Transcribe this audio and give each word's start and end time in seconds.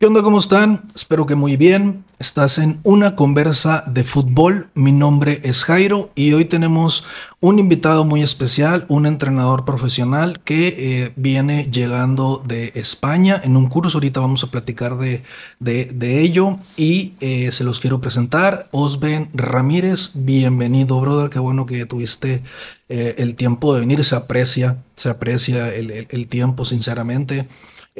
¿Qué 0.00 0.06
onda? 0.06 0.22
¿Cómo 0.22 0.38
están? 0.38 0.84
Espero 0.94 1.26
que 1.26 1.34
muy 1.34 1.56
bien. 1.56 2.04
Estás 2.20 2.58
en 2.58 2.78
una 2.84 3.16
conversa 3.16 3.82
de 3.84 4.04
fútbol. 4.04 4.68
Mi 4.74 4.92
nombre 4.92 5.40
es 5.42 5.64
Jairo 5.64 6.12
y 6.14 6.34
hoy 6.34 6.44
tenemos 6.44 7.02
un 7.40 7.58
invitado 7.58 8.04
muy 8.04 8.22
especial, 8.22 8.86
un 8.88 9.06
entrenador 9.06 9.64
profesional 9.64 10.38
que 10.44 10.68
eh, 10.68 11.12
viene 11.16 11.68
llegando 11.72 12.40
de 12.46 12.70
España 12.76 13.40
en 13.42 13.56
un 13.56 13.68
curso. 13.68 13.98
Ahorita 13.98 14.20
vamos 14.20 14.44
a 14.44 14.52
platicar 14.52 14.98
de, 14.98 15.24
de, 15.58 16.20
ello 16.20 16.60
y 16.76 17.14
eh, 17.18 17.50
se 17.50 17.64
los 17.64 17.80
quiero 17.80 18.00
presentar. 18.00 18.68
Osben 18.70 19.30
Ramírez, 19.34 20.12
bienvenido, 20.14 21.00
brother. 21.00 21.28
Qué 21.28 21.40
bueno 21.40 21.66
que 21.66 21.86
tuviste 21.86 22.44
eh, 22.88 23.16
el 23.18 23.34
tiempo 23.34 23.74
de 23.74 23.80
venir. 23.80 24.04
Se 24.04 24.14
aprecia, 24.14 24.76
se 24.94 25.10
aprecia 25.10 25.74
el, 25.74 26.06
el 26.08 26.28
tiempo, 26.28 26.64
sinceramente. 26.64 27.48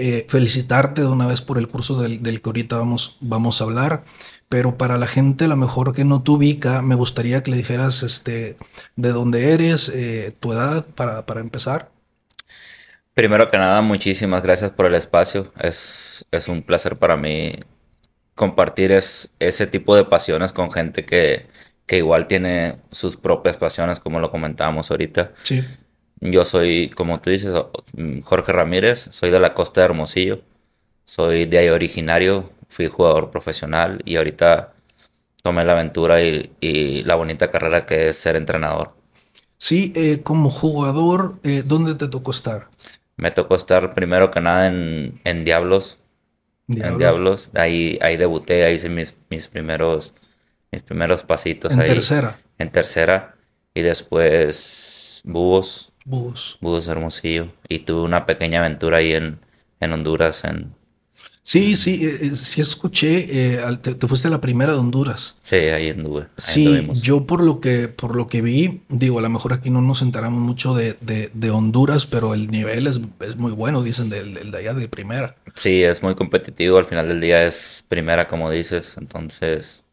Eh, 0.00 0.26
felicitarte 0.28 1.00
de 1.00 1.08
una 1.08 1.26
vez 1.26 1.42
por 1.42 1.58
el 1.58 1.66
curso 1.66 2.00
del, 2.00 2.20
que 2.20 2.48
ahorita 2.48 2.76
vamos, 2.76 3.16
vamos 3.20 3.60
a 3.60 3.64
hablar. 3.64 4.04
Pero 4.48 4.78
para 4.78 4.96
la 4.96 5.08
gente, 5.08 5.46
a 5.46 5.48
lo 5.48 5.56
mejor 5.56 5.92
que 5.92 6.04
no 6.04 6.22
te 6.22 6.30
ubica, 6.30 6.82
me 6.82 6.94
gustaría 6.94 7.42
que 7.42 7.50
le 7.50 7.56
dijeras 7.56 8.04
este, 8.04 8.56
de 8.94 9.12
dónde 9.12 9.52
eres, 9.52 9.88
eh, 9.88 10.32
tu 10.38 10.52
edad, 10.52 10.86
para, 10.86 11.26
para, 11.26 11.40
empezar. 11.40 11.90
Primero 13.12 13.48
que 13.50 13.58
nada, 13.58 13.82
muchísimas 13.82 14.42
gracias 14.44 14.70
por 14.70 14.86
el 14.86 14.94
espacio. 14.94 15.52
Es, 15.60 16.24
es 16.30 16.46
un 16.46 16.62
placer 16.62 16.96
para 16.96 17.16
mí 17.16 17.56
compartir 18.36 18.92
es, 18.92 19.32
ese 19.40 19.66
tipo 19.66 19.96
de 19.96 20.04
pasiones 20.04 20.52
con 20.52 20.70
gente 20.70 21.04
que, 21.04 21.46
que 21.86 21.96
igual 21.96 22.28
tiene 22.28 22.76
sus 22.92 23.16
propias 23.16 23.56
pasiones, 23.56 23.98
como 23.98 24.20
lo 24.20 24.30
comentábamos 24.30 24.92
ahorita. 24.92 25.32
Sí. 25.42 25.64
Yo 26.20 26.44
soy, 26.44 26.90
como 26.90 27.20
tú 27.20 27.30
dices, 27.30 27.52
mm, 27.92 28.20
Jorge 28.20 28.52
Ramírez, 28.52 29.08
soy 29.10 29.30
de 29.30 29.40
la 29.40 29.54
costa 29.54 29.80
de 29.80 29.86
Hermosillo, 29.86 30.42
soy 31.04 31.46
de 31.46 31.58
ahí 31.58 31.68
originario, 31.68 32.50
fui 32.68 32.86
jugador 32.86 33.30
profesional 33.30 34.00
y 34.04 34.16
ahorita 34.16 34.74
tomé 35.42 35.64
la 35.64 35.72
aventura 35.72 36.20
y, 36.22 37.02
la 37.04 37.14
bonita 37.14 37.50
carrera 37.50 37.86
que 37.86 38.08
es 38.08 38.16
ser 38.16 38.36
entrenador. 38.36 38.92
Sí, 39.56 39.92
eh, 39.96 40.20
como 40.22 40.50
jugador, 40.50 41.38
eh, 41.42 41.62
¿dónde 41.64 41.94
te 41.94 42.08
tocó 42.08 42.30
estar? 42.30 42.68
Me 43.16 43.30
tocó 43.30 43.54
estar 43.54 43.94
primero 43.94 44.30
que 44.30 44.40
nada 44.40 44.66
en, 44.66 45.20
en 45.24 45.44
Diablos. 45.44 45.98
En 46.68 46.98
Diablos. 46.98 47.50
Ahí, 47.54 47.98
ahí 48.02 48.16
debuté, 48.16 48.64
ahí 48.64 48.74
hice 48.74 48.88
mis, 48.88 49.14
mis 49.30 49.48
primeros 49.48 50.12
mis 50.70 50.82
primeros 50.82 51.22
pasitos. 51.22 51.72
En 51.72 51.78
tercera. 51.78 52.38
En 52.58 52.70
tercera. 52.70 53.36
Y 53.74 53.82
después 53.82 55.22
Búhos. 55.24 55.87
Búhos. 56.08 56.56
Búhos 56.60 56.88
Hermosillo. 56.88 57.48
Y 57.68 57.80
tuve 57.80 58.02
una 58.02 58.24
pequeña 58.24 58.60
aventura 58.60 58.98
ahí 58.98 59.12
en, 59.12 59.38
en 59.78 59.92
Honduras. 59.92 60.42
En... 60.44 60.72
Sí, 61.42 61.76
sí, 61.76 62.06
eh, 62.06 62.18
eh, 62.22 62.36
sí 62.36 62.62
escuché. 62.62 63.26
Eh, 63.28 63.78
te, 63.82 64.06
fuiste 64.06 64.28
a 64.28 64.30
la 64.30 64.40
primera 64.40 64.72
de 64.72 64.78
Honduras. 64.78 65.34
Sí, 65.42 65.56
ahí 65.56 65.90
anduve. 65.90 66.22
Ahí 66.22 66.28
sí, 66.36 66.88
yo 66.94 67.26
por 67.26 67.42
lo 67.42 67.60
que 67.60 67.88
por 67.88 68.16
lo 68.16 68.26
que 68.26 68.40
vi, 68.40 68.80
digo, 68.88 69.18
a 69.18 69.22
lo 69.22 69.28
mejor 69.28 69.52
aquí 69.52 69.68
no 69.68 69.82
nos 69.82 70.00
enteramos 70.00 70.40
mucho 70.40 70.74
de, 70.74 70.96
de, 71.00 71.50
Honduras, 71.50 72.06
pero 72.06 72.32
el 72.32 72.48
nivel 72.48 72.86
es, 72.86 73.00
es 73.20 73.36
muy 73.36 73.52
bueno, 73.52 73.82
dicen, 73.82 74.08
del, 74.08 74.50
de 74.50 74.58
allá 74.58 74.72
de 74.72 74.88
primera. 74.88 75.36
Sí, 75.54 75.82
es 75.82 76.02
muy 76.02 76.14
competitivo. 76.14 76.78
Al 76.78 76.86
final 76.86 77.08
del 77.08 77.20
día 77.20 77.44
es 77.44 77.84
primera, 77.86 78.28
como 78.28 78.50
dices. 78.50 78.96
Entonces, 78.98 79.84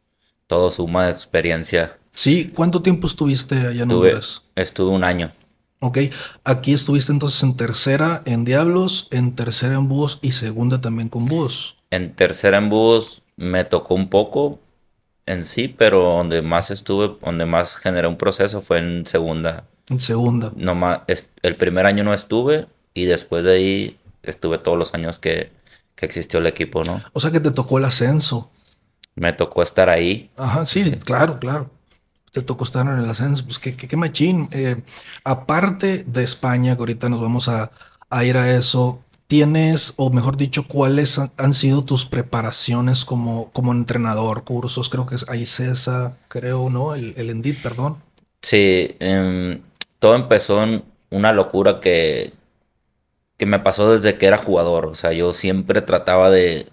todo 0.48 0.72
suma 0.72 1.08
de 1.08 1.12
experiencia. 1.12 1.98
Sí, 2.12 2.52
¿cuánto 2.56 2.82
tiempo 2.82 3.08
estuviste 3.08 3.56
allá 3.56 3.84
en 3.84 3.92
Honduras? 3.92 4.44
Estuve 4.56 4.92
un 4.92 5.04
año. 5.04 5.32
Ok, 5.86 6.00
aquí 6.44 6.74
estuviste 6.74 7.12
entonces 7.12 7.44
en 7.44 7.56
tercera 7.56 8.24
en 8.26 8.44
Diablos, 8.44 9.08
en 9.12 9.36
tercera 9.36 9.76
en 9.76 9.88
Búhos 9.88 10.18
y 10.24 10.32
segunda 10.32 10.82
también 10.82 11.10
con 11.10 11.28
Búhos. 11.28 11.76
En 11.92 12.16
tercera 12.16 12.58
en 12.58 12.70
Búhos 12.70 13.22
me 13.36 13.66
tocó 13.66 13.94
un 13.94 14.10
poco 14.10 14.58
en 15.28 15.46
sí, 15.46 15.68
pero 15.68 16.02
donde 16.02 16.42
más 16.42 16.72
estuve, 16.72 17.18
donde 17.24 17.46
más 17.46 17.76
generé 17.76 18.08
un 18.08 18.18
proceso 18.18 18.62
fue 18.62 18.80
en 18.80 19.06
segunda. 19.06 19.66
En 19.88 20.00
segunda. 20.00 20.52
No 20.56 20.74
más, 20.74 21.02
el 21.44 21.56
primer 21.56 21.86
año 21.86 22.04
no 22.04 22.16
estuve 22.16 22.66
y 22.96 23.06
después 23.06 23.46
de 23.46 23.54
ahí 23.54 23.98
estuve 24.24 24.58
todos 24.58 24.80
los 24.80 24.96
años 24.96 25.20
que, 25.20 25.52
que 25.94 26.08
existió 26.08 26.40
el 26.40 26.48
equipo, 26.48 26.84
¿no? 26.84 27.00
O 27.14 27.20
sea 27.20 27.30
que 27.30 27.40
te 27.40 27.52
tocó 27.52 27.78
el 27.78 27.86
ascenso. 27.86 28.50
Me 29.14 29.34
tocó 29.34 29.62
estar 29.62 29.88
ahí. 29.88 30.32
Ajá, 30.36 30.66
sí. 30.66 30.90
claro, 31.06 31.38
claro 31.38 31.75
te 32.36 32.42
tocó 32.42 32.66
estar 32.66 32.86
en 32.86 33.00
el 33.00 33.10
ascenso, 33.10 33.46
pues 33.46 33.60
qué, 33.60 33.78
qué, 33.78 33.96
machín. 33.96 34.50
Eh, 34.52 34.76
aparte 35.24 36.04
de 36.06 36.22
España, 36.22 36.76
que 36.76 36.82
ahorita 36.82 37.08
nos 37.08 37.22
vamos 37.22 37.48
a, 37.48 37.72
ir 38.26 38.36
a 38.36 38.54
eso, 38.58 39.00
tienes, 39.28 39.94
o 39.96 40.10
mejor 40.10 40.36
dicho, 40.36 40.68
cuáles 40.68 41.18
han, 41.18 41.54
sido 41.54 41.86
tus 41.86 42.06
preparaciones 42.06 43.06
como, 43.06 43.50
entrenador, 43.72 44.44
cursos, 44.44 44.90
creo 44.90 45.06
que 45.06 45.16
es 45.16 45.26
César, 45.50 46.18
creo, 46.28 46.70
¿no? 46.70 46.94
El, 46.94 47.30
Endit, 47.30 47.62
perdón. 47.62 48.00
Sí, 48.42 48.98
em, 49.00 49.62
todo 50.00 50.16
empezó 50.16 50.62
en 50.62 50.84
una 51.12 51.32
locura 51.32 51.80
que 51.80 52.34
me 53.40 53.60
pasó 53.60 53.96
desde 53.96 54.18
que 54.18 54.26
era 54.26 54.38
jugador. 54.38 54.88
O 54.88 54.96
sea, 54.96 55.14
yo 55.14 55.32
siempre 55.32 55.82
trataba 55.82 56.30
de, 56.30 56.68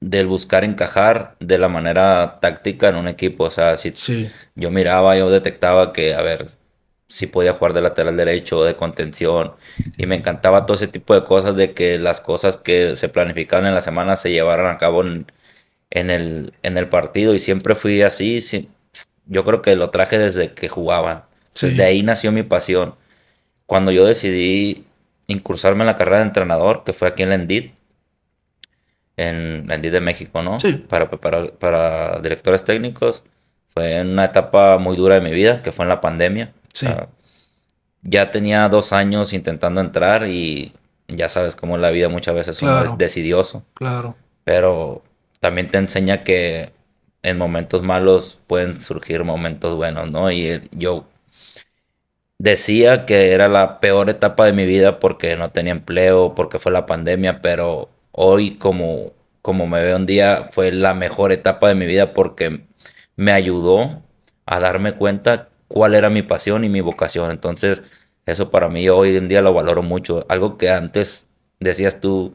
del 0.00 0.26
buscar 0.26 0.64
encajar 0.64 1.36
de 1.40 1.58
la 1.58 1.68
manera 1.68 2.38
táctica 2.40 2.88
en 2.88 2.96
un 2.96 3.08
equipo. 3.08 3.44
O 3.44 3.50
sea, 3.50 3.76
si 3.76 3.92
yo 4.54 4.70
miraba, 4.70 5.16
yo 5.16 5.30
detectaba 5.30 5.92
que, 5.92 6.14
a 6.14 6.22
ver, 6.22 6.48
si 7.08 7.26
podía 7.26 7.52
jugar 7.52 7.74
de 7.74 7.82
lateral 7.82 8.16
derecho 8.16 8.58
o 8.58 8.64
de 8.64 8.76
contención. 8.76 9.52
Y 9.98 10.06
me 10.06 10.16
encantaba 10.16 10.64
todo 10.64 10.74
ese 10.74 10.88
tipo 10.88 11.14
de 11.14 11.24
cosas, 11.24 11.56
de 11.56 11.74
que 11.74 11.98
las 11.98 12.20
cosas 12.20 12.56
que 12.56 12.96
se 12.96 13.08
planificaban 13.08 13.66
en 13.66 13.74
la 13.74 13.80
semana 13.82 14.16
se 14.16 14.30
llevaran 14.30 14.74
a 14.74 14.78
cabo 14.78 15.02
en, 15.02 15.26
el, 15.90 16.54
en 16.62 16.78
el 16.78 16.88
partido. 16.88 17.34
Y 17.34 17.38
siempre 17.38 17.74
fui 17.74 18.02
así. 18.02 18.40
yo 19.26 19.44
creo 19.44 19.62
que 19.62 19.76
lo 19.76 19.90
traje 19.90 20.18
desde 20.18 20.52
que 20.54 20.68
jugaba. 20.68 21.28
De 21.60 21.84
ahí 21.84 22.02
nació 22.02 22.32
mi 22.32 22.42
pasión. 22.42 22.94
Cuando 23.66 23.92
yo 23.92 24.06
decidí 24.06 24.86
incursarme 25.26 25.82
en 25.82 25.86
la 25.88 25.96
carrera 25.96 26.18
de 26.18 26.24
entrenador, 26.24 26.84
que 26.84 26.92
fue 26.92 27.08
aquí 27.08 27.22
en 27.22 27.28
la 27.28 27.34
en 29.20 29.66
la 29.68 29.76
de 29.76 30.00
México, 30.00 30.42
¿no? 30.42 30.58
Sí. 30.58 30.72
Para, 30.72 31.10
para, 31.10 31.48
para 31.48 32.20
directores 32.20 32.64
técnicos. 32.64 33.22
Fue 33.68 34.00
una 34.00 34.24
etapa 34.24 34.78
muy 34.78 34.96
dura 34.96 35.16
de 35.16 35.20
mi 35.20 35.30
vida, 35.30 35.62
que 35.62 35.72
fue 35.72 35.84
en 35.84 35.90
la 35.90 36.00
pandemia. 36.00 36.52
Sí. 36.72 36.86
ya 38.02 38.30
tenía 38.30 38.68
dos 38.68 38.92
años 38.92 39.32
intentando 39.32 39.80
entrar 39.80 40.28
y 40.28 40.72
ya 41.08 41.28
sabes 41.28 41.56
cómo 41.56 41.76
la 41.76 41.90
vida 41.90 42.08
muchas 42.08 42.34
veces 42.34 42.62
uno 42.62 42.82
es 42.82 42.96
decidioso. 42.96 43.64
Claro. 43.74 44.16
Pero 44.44 45.02
también 45.40 45.70
te 45.70 45.78
enseña 45.78 46.24
que 46.24 46.72
en 47.22 47.36
momentos 47.36 47.82
malos 47.82 48.38
pueden 48.46 48.80
surgir 48.80 49.24
momentos 49.24 49.74
buenos, 49.74 50.10
¿no? 50.10 50.30
Y 50.32 50.62
yo 50.72 51.04
decía 52.38 53.04
que 53.04 53.32
era 53.32 53.48
la 53.48 53.80
peor 53.80 54.08
etapa 54.08 54.46
de 54.46 54.54
mi 54.54 54.64
vida 54.64 54.98
porque 54.98 55.36
no 55.36 55.50
tenía 55.50 55.72
empleo, 55.72 56.34
porque 56.34 56.58
fue 56.58 56.72
la 56.72 56.86
pandemia, 56.86 57.42
pero 57.42 57.90
hoy 58.12 58.56
como, 58.56 59.12
como 59.42 59.66
me 59.66 59.82
veo 59.82 59.96
un 59.96 60.06
día 60.06 60.48
fue 60.50 60.72
la 60.72 60.94
mejor 60.94 61.32
etapa 61.32 61.68
de 61.68 61.74
mi 61.74 61.86
vida 61.86 62.12
porque 62.14 62.64
me 63.16 63.32
ayudó 63.32 64.02
a 64.46 64.60
darme 64.60 64.94
cuenta 64.94 65.48
cuál 65.68 65.94
era 65.94 66.10
mi 66.10 66.22
pasión 66.22 66.64
y 66.64 66.68
mi 66.68 66.80
vocación. 66.80 67.30
Entonces, 67.30 67.82
eso 68.26 68.50
para 68.50 68.68
mí 68.68 68.88
hoy 68.88 69.16
en 69.16 69.28
día 69.28 69.42
lo 69.42 69.54
valoro 69.54 69.82
mucho. 69.82 70.26
Algo 70.28 70.58
que 70.58 70.70
antes 70.70 71.28
decías 71.60 72.00
tú, 72.00 72.34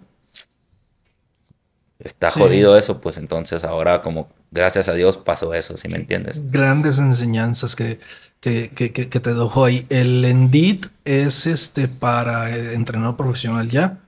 está 1.99 2.31
jodido 2.31 2.77
eso, 2.77 3.01
pues 3.01 3.17
entonces 3.17 3.63
ahora 3.63 4.01
como 4.01 4.29
gracias 4.51 4.87
a 4.89 4.93
Dios 4.93 5.17
pasó 5.17 5.53
eso, 5.53 5.75
si 5.77 5.87
me 5.87 5.97
entiendes. 5.97 6.49
Grandes 6.51 6.99
enseñanzas 6.99 7.75
que, 7.75 7.99
que, 8.39 8.69
que, 8.69 8.91
que, 8.91 9.19
te 9.19 9.33
dejó 9.33 9.65
ahí. 9.65 9.85
El 9.89 10.23
Endit 10.23 10.87
es 11.03 11.47
este 11.47 11.87
para 11.87 12.55
entrenador 12.55 13.17
profesional 13.17 13.69
ya. 13.69 13.99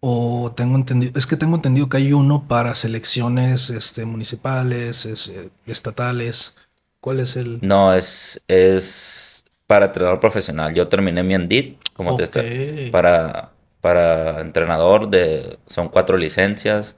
O 0.00 0.52
tengo 0.54 0.76
entendido, 0.76 1.18
es 1.18 1.26
que 1.26 1.36
tengo 1.36 1.56
entendido 1.56 1.88
que 1.88 1.96
hay 1.96 2.12
uno 2.12 2.46
para 2.46 2.74
selecciones 2.74 3.70
este, 3.70 4.04
municipales, 4.04 5.06
eh, 5.06 5.50
estatales. 5.66 6.54
¿Cuál 7.00 7.20
es 7.20 7.36
el? 7.36 7.58
No, 7.62 7.94
es, 7.94 8.42
es 8.48 9.44
para 9.66 9.86
entrenador 9.86 10.20
profesional. 10.20 10.74
Yo 10.74 10.88
terminé 10.88 11.22
mi 11.22 11.34
Endit 11.34 11.78
como 11.94 12.16
te 12.16 12.90
para, 12.90 13.52
para 13.80 14.40
entrenador 14.40 15.08
de 15.08 15.58
son 15.66 15.88
cuatro 15.88 16.16
licencias 16.18 16.96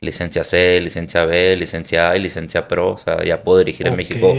licencia 0.00 0.44
C, 0.44 0.80
licencia 0.80 1.24
B, 1.24 1.56
licencia 1.56 2.10
A 2.10 2.16
y 2.16 2.20
licencia 2.20 2.68
Pro. 2.68 2.92
O 2.92 2.98
sea, 2.98 3.24
ya 3.24 3.42
puedo 3.42 3.58
dirigir 3.58 3.88
en 3.88 3.96
México 3.96 4.34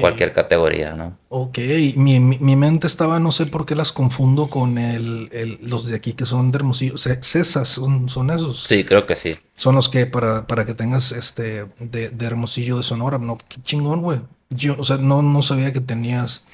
cualquier 0.00 0.32
categoría, 0.32 0.94
¿no? 0.94 1.18
Ok, 1.28 1.58
mi, 1.96 2.20
mi, 2.20 2.56
mente 2.56 2.86
estaba, 2.86 3.18
no 3.18 3.32
sé 3.32 3.46
por 3.46 3.66
qué 3.66 3.74
las 3.74 3.92
confundo 3.92 4.48
con 4.48 4.78
el, 4.78 5.58
los 5.62 5.88
de 5.88 5.96
aquí 5.96 6.12
que 6.12 6.26
son 6.26 6.52
de 6.52 6.58
Hermosillo. 6.58 6.96
Cesas, 6.96 7.68
¿son, 7.68 8.08
son 8.08 8.30
esos? 8.30 8.62
Sí, 8.62 8.84
creo 8.84 9.06
que 9.06 9.16
sí. 9.16 9.36
Son 9.56 9.74
los 9.74 9.88
que 9.88 10.06
para, 10.06 10.46
para 10.46 10.64
que 10.64 10.74
tengas 10.74 11.12
este 11.12 11.66
de, 11.78 12.10
de 12.10 12.26
Hermosillo 12.26 12.76
de 12.76 12.82
Sonora. 12.82 13.18
No, 13.18 13.38
qué 13.48 13.60
chingón, 13.62 14.00
güey. 14.00 14.20
Yo, 14.50 14.76
o 14.78 14.84
sea, 14.84 14.96
no, 14.96 15.22
no 15.22 15.42
sabía 15.42 15.72
que 15.72 15.80
tenías 15.80 16.44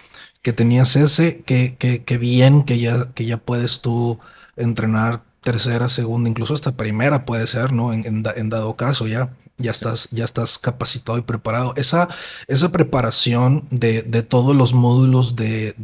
que 0.42 0.52
tenías 0.52 0.96
ese, 0.96 1.42
que, 1.42 1.76
que, 1.76 2.02
que 2.04 2.18
bien 2.18 2.62
que 2.62 2.78
ya, 2.78 3.12
que 3.12 3.26
ya 3.26 3.36
puedes 3.36 3.80
tú 3.80 4.18
entrenar 4.56 5.22
tercera, 5.40 5.88
segunda, 5.88 6.28
incluso 6.28 6.54
hasta 6.54 6.72
primera 6.72 7.25
puede 7.25 7.46
ser, 7.46 7.72
¿no? 7.72 7.92
En, 7.92 8.22
dado 8.22 8.76
caso 8.76 9.06
ya, 9.06 9.31
ya 9.56 9.70
estás, 9.70 10.08
ya 10.10 10.25
estás 10.25 10.58
capacitado 10.58 11.19
y 11.19 11.22
preparado. 11.22 11.75
Esa, 11.76 12.08
esa 12.46 12.70
preparación 12.72 13.64
de, 13.70 14.02
todos 14.22 14.54
los 14.54 14.75
módulos 14.75 15.37
de, 15.37 15.75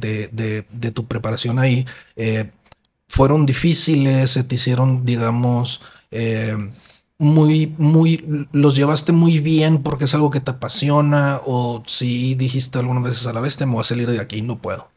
tu 0.94 1.06
preparación 1.06 1.58
ahí, 1.58 1.86
eh, 2.16 2.50
fueron 3.08 3.46
difíciles, 3.46 4.32
se 4.32 4.44
te 4.44 4.56
hicieron, 4.56 5.06
digamos, 5.06 5.80
eh, 6.10 6.56
muy, 7.18 7.74
muy, 7.78 8.46
los 8.52 8.76
llevaste 8.76 9.12
muy 9.12 9.38
bien 9.40 9.82
porque 9.82 10.04
es 10.04 10.14
algo 10.14 10.30
que 10.30 10.40
te 10.40 10.50
apasiona 10.50 11.40
o 11.46 11.82
si 11.86 12.34
dijiste 12.34 12.78
algunas 12.78 13.02
veces 13.02 13.26
a 13.26 13.32
la 13.32 13.40
vez 13.40 13.56
te 13.56 13.64
me 13.64 13.72
voy 13.72 13.80
a 13.80 13.84
salir 13.84 14.10
de 14.10 14.20
aquí, 14.20 14.42
no 14.42 14.58
puedo. 14.58 14.88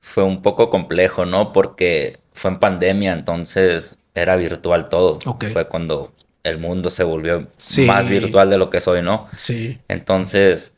Fue 0.00 0.22
un 0.22 0.42
poco 0.42 0.70
complejo, 0.70 1.26
¿no? 1.26 1.52
Porque 1.52 2.19
fue 2.32 2.50
en 2.50 2.58
pandemia, 2.58 3.12
entonces 3.12 3.98
era 4.14 4.36
virtual 4.36 4.88
todo. 4.88 5.18
Fue 5.52 5.66
cuando 5.66 6.12
el 6.42 6.58
mundo 6.58 6.90
se 6.90 7.04
volvió 7.04 7.48
más 7.86 8.08
virtual 8.08 8.50
de 8.50 8.58
lo 8.58 8.70
que 8.70 8.80
soy, 8.80 9.02
¿no? 9.02 9.26
Sí. 9.36 9.78
Entonces, 9.88 10.72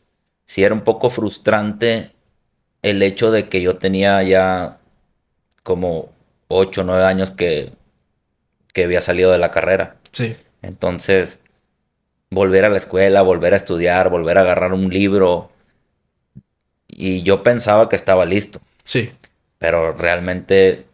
sí 0.44 0.64
era 0.64 0.74
un 0.74 0.82
poco 0.82 1.10
frustrante 1.10 2.12
el 2.82 3.02
hecho 3.02 3.30
de 3.30 3.48
que 3.48 3.62
yo 3.62 3.76
tenía 3.76 4.22
ya 4.22 4.78
como 5.62 6.10
8 6.48 6.80
o 6.80 6.84
9 6.84 7.04
años 7.04 7.30
que, 7.30 7.72
que 8.72 8.84
había 8.84 9.00
salido 9.00 9.30
de 9.30 9.38
la 9.38 9.50
carrera. 9.50 9.96
Sí. 10.10 10.36
Entonces, 10.62 11.38
volver 12.30 12.64
a 12.64 12.68
la 12.68 12.76
escuela, 12.76 13.22
volver 13.22 13.54
a 13.54 13.56
estudiar, 13.56 14.10
volver 14.10 14.38
a 14.38 14.40
agarrar 14.40 14.72
un 14.72 14.92
libro. 14.92 15.50
Y 16.88 17.22
yo 17.22 17.42
pensaba 17.42 17.88
que 17.88 17.96
estaba 17.96 18.24
listo. 18.24 18.60
Sí. 18.84 19.10
Pero 19.58 19.92
realmente 19.92 20.86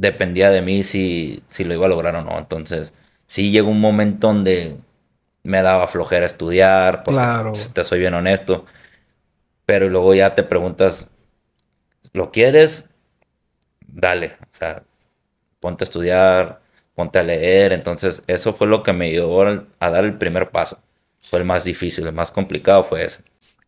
dependía 0.00 0.50
de 0.50 0.62
mí 0.62 0.82
si, 0.82 1.42
si 1.48 1.64
lo 1.64 1.74
iba 1.74 1.86
a 1.86 1.88
lograr 1.88 2.16
o 2.16 2.22
no. 2.22 2.38
Entonces, 2.38 2.92
sí 3.26 3.50
llegó 3.50 3.70
un 3.70 3.80
momento 3.80 4.28
donde 4.28 4.76
me 5.42 5.62
daba 5.62 5.88
flojera 5.88 6.26
estudiar. 6.26 7.02
Claro. 7.04 7.52
Te 7.72 7.84
soy 7.84 7.98
bien 7.98 8.14
honesto. 8.14 8.64
Pero 9.66 9.88
luego 9.88 10.14
ya 10.14 10.34
te 10.34 10.42
preguntas, 10.42 11.08
¿lo 12.12 12.30
quieres? 12.30 12.86
Dale. 13.86 14.36
O 14.42 14.56
sea, 14.56 14.82
ponte 15.60 15.84
a 15.84 15.86
estudiar 15.86 16.60
ponte 16.98 17.20
a 17.20 17.22
leer. 17.22 17.72
Entonces, 17.72 18.24
eso 18.26 18.52
fue 18.52 18.66
lo 18.66 18.82
que 18.82 18.92
me 18.92 19.06
ayudó 19.06 19.64
a 19.78 19.90
dar 19.90 20.04
el 20.04 20.18
primer 20.18 20.50
paso. 20.50 20.80
Fue 21.20 21.38
el 21.38 21.44
más 21.44 21.62
difícil, 21.62 22.08
el 22.08 22.12
más 22.12 22.32
complicado 22.32 22.82
fue 22.82 23.04
ese. 23.04 23.22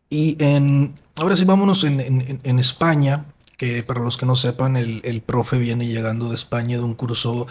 Y 0.09 0.35
en, 0.43 0.95
ahora 1.15 1.37
sí, 1.37 1.45
vámonos 1.45 1.85
en, 1.85 2.59
España, 2.59 3.23
que 3.61 3.83
para 3.83 4.01
los 4.01 4.17
que 4.17 4.25
no 4.25 4.35
sepan, 4.35 4.75
el, 4.75 5.21
profe 5.23 5.59
viene 5.59 5.85
llegando 5.85 6.29
de 6.29 6.33
España 6.33 6.77
de 6.77 6.83
un 6.83 6.95
curso 6.95 7.45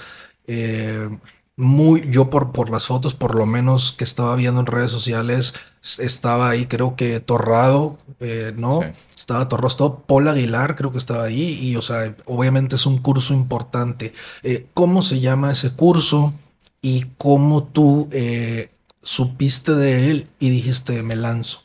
eh, 0.49 1.09
muy, 1.55 2.11
yo 2.11 2.31
por, 2.31 2.51
por 2.51 2.69
las 2.69 2.89
fotos, 2.89 3.15
por 3.15 3.37
lo 3.37 3.47
menos 3.47 3.93
que 3.93 4.03
estaba 4.03 4.35
viendo 4.35 4.59
en 4.59 4.67
redes 4.67 4.91
sociales, 4.91 5.55
estaba 6.01 6.51
ahí 6.51 6.67
creo 6.67 6.97
que 6.97 7.21
Torrado, 7.21 7.97
eh, 8.19 8.53
¿no? 8.57 8.81
Estaba 9.17 9.49
Torrado, 9.49 10.03
Paul 10.05 10.27
Aguilar 10.27 10.75
creo 10.75 10.91
que 10.91 10.99
estaba 10.99 11.23
ahí 11.23 11.61
y, 11.63 11.77
o 11.77 11.83
sea, 11.83 12.13
obviamente 12.27 12.75
es 12.75 12.87
un 12.87 12.99
curso 12.99 13.33
importante. 13.33 14.13
Eh, 14.43 14.67
¿Cómo 14.75 15.03
se 15.03 15.21
llama 15.21 15.53
ese 15.53 15.71
curso 15.77 16.35
y 16.83 17.05
cómo 17.19 17.63
tú 17.63 18.09
eh, 18.11 18.71
supiste 19.01 19.75
de 19.77 20.11
él 20.11 20.29
y 20.41 20.51
dijiste, 20.51 21.05
me 21.05 21.15
lanzo? 21.15 21.63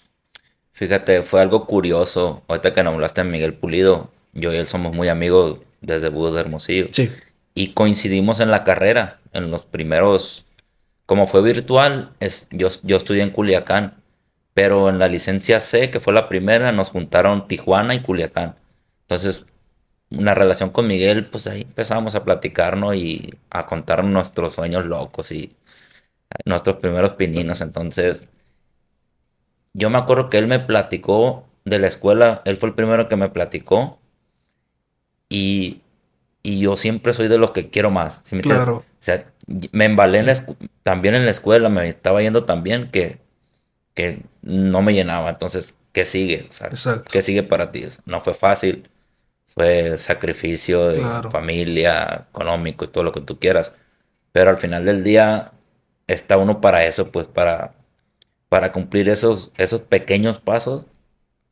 Fíjate, 0.71 1.23
fue 1.23 1.41
algo 1.41 1.65
curioso. 1.65 2.43
Ahorita 2.47 2.73
que 2.73 2.83
nombraste 2.83 3.21
a 3.21 3.23
Miguel 3.23 3.55
Pulido, 3.55 4.11
yo 4.35 4.53
y 4.53 4.57
él 4.57 4.67
somos 4.67 4.93
muy 4.93 5.07
amigos 5.07 5.59
desde 5.81 6.09
Búho 6.09 6.31
de 6.31 6.41
Hermosillo. 6.41 6.85
Sí. 6.91 7.09
Y 7.55 7.69
coincidimos 7.73 8.39
en 8.39 8.51
la 8.51 8.63
carrera 8.63 9.19
en 9.31 9.49
los 9.49 9.63
primeros, 9.63 10.45
como 11.05 11.25
fue 11.25 11.41
virtual, 11.41 12.11
es, 12.19 12.47
yo, 12.51 12.67
yo 12.83 12.97
estudié 12.97 13.23
en 13.23 13.31
Culiacán, 13.31 13.95
pero 14.53 14.89
en 14.89 14.99
la 14.99 15.07
licencia 15.07 15.59
C, 15.59 15.89
que 15.89 15.99
fue 15.99 16.13
la 16.13 16.29
primera, 16.29 16.71
nos 16.71 16.89
juntaron 16.89 17.47
Tijuana 17.47 17.95
y 17.95 18.01
Culiacán. 18.01 18.55
Entonces, 19.01 19.45
una 20.09 20.33
relación 20.35 20.69
con 20.69 20.87
Miguel, 20.87 21.25
pues 21.25 21.47
ahí 21.47 21.61
empezamos 21.61 22.15
a 22.15 22.23
platicarnos 22.23 22.95
y 22.95 23.33
a 23.49 23.65
contar 23.65 24.03
nuestros 24.03 24.53
sueños 24.53 24.85
locos 24.85 25.31
y 25.31 25.55
nuestros 26.45 26.77
primeros 26.77 27.13
pininos. 27.13 27.61
Entonces, 27.61 28.27
yo 29.73 29.89
me 29.89 29.97
acuerdo 29.97 30.29
que 30.29 30.37
él 30.37 30.47
me 30.47 30.59
platicó 30.59 31.45
de 31.65 31.79
la 31.79 31.87
escuela, 31.87 32.41
él 32.45 32.57
fue 32.57 32.69
el 32.69 32.75
primero 32.75 33.09
que 33.09 33.15
me 33.15 33.29
platicó 33.29 33.99
y 35.35 35.81
y 36.45 36.59
yo 36.59 36.75
siempre 36.75 37.11
soy 37.11 37.27
de 37.27 37.39
los 37.39 37.51
que 37.51 37.71
quiero 37.71 37.89
más. 37.89 38.21
claro. 38.43 38.75
O 38.77 38.83
sea, 38.99 39.25
me 39.71 39.85
embalé 39.85 40.23
también 40.83 41.15
en 41.15 41.25
la 41.25 41.31
escuela, 41.31 41.69
me 41.69 41.89
estaba 41.89 42.21
yendo 42.21 42.45
también 42.45 42.91
que, 42.91 43.17
que 43.95 44.21
no 44.43 44.83
me 44.83 44.93
llenaba. 44.93 45.31
Entonces, 45.31 45.75
¿qué 45.91 46.05
sigue? 46.05 46.47
O 46.47 46.53
sea, 46.53 46.69
¿qué 47.09 47.23
sigue 47.23 47.41
para 47.41 47.71
ti? 47.71 47.87
No 48.05 48.21
fue 48.21 48.35
fácil, 48.35 48.87
fue 49.47 49.97
sacrificio 49.97 50.87
de 50.89 51.01
familia, 51.31 52.27
económico 52.29 52.85
y 52.85 52.89
todo 52.89 53.03
lo 53.03 53.11
que 53.11 53.21
tú 53.21 53.39
quieras. 53.39 53.73
Pero 54.31 54.51
al 54.51 54.57
final 54.57 54.85
del 54.85 55.03
día 55.03 55.51
está 56.05 56.37
uno 56.37 56.61
para 56.61 56.85
eso, 56.85 57.11
pues 57.11 57.25
para, 57.25 57.73
para 58.49 58.71
cumplir 58.71 59.09
esos, 59.09 59.51
esos 59.57 59.81
pequeños 59.81 60.39
pasos 60.39 60.85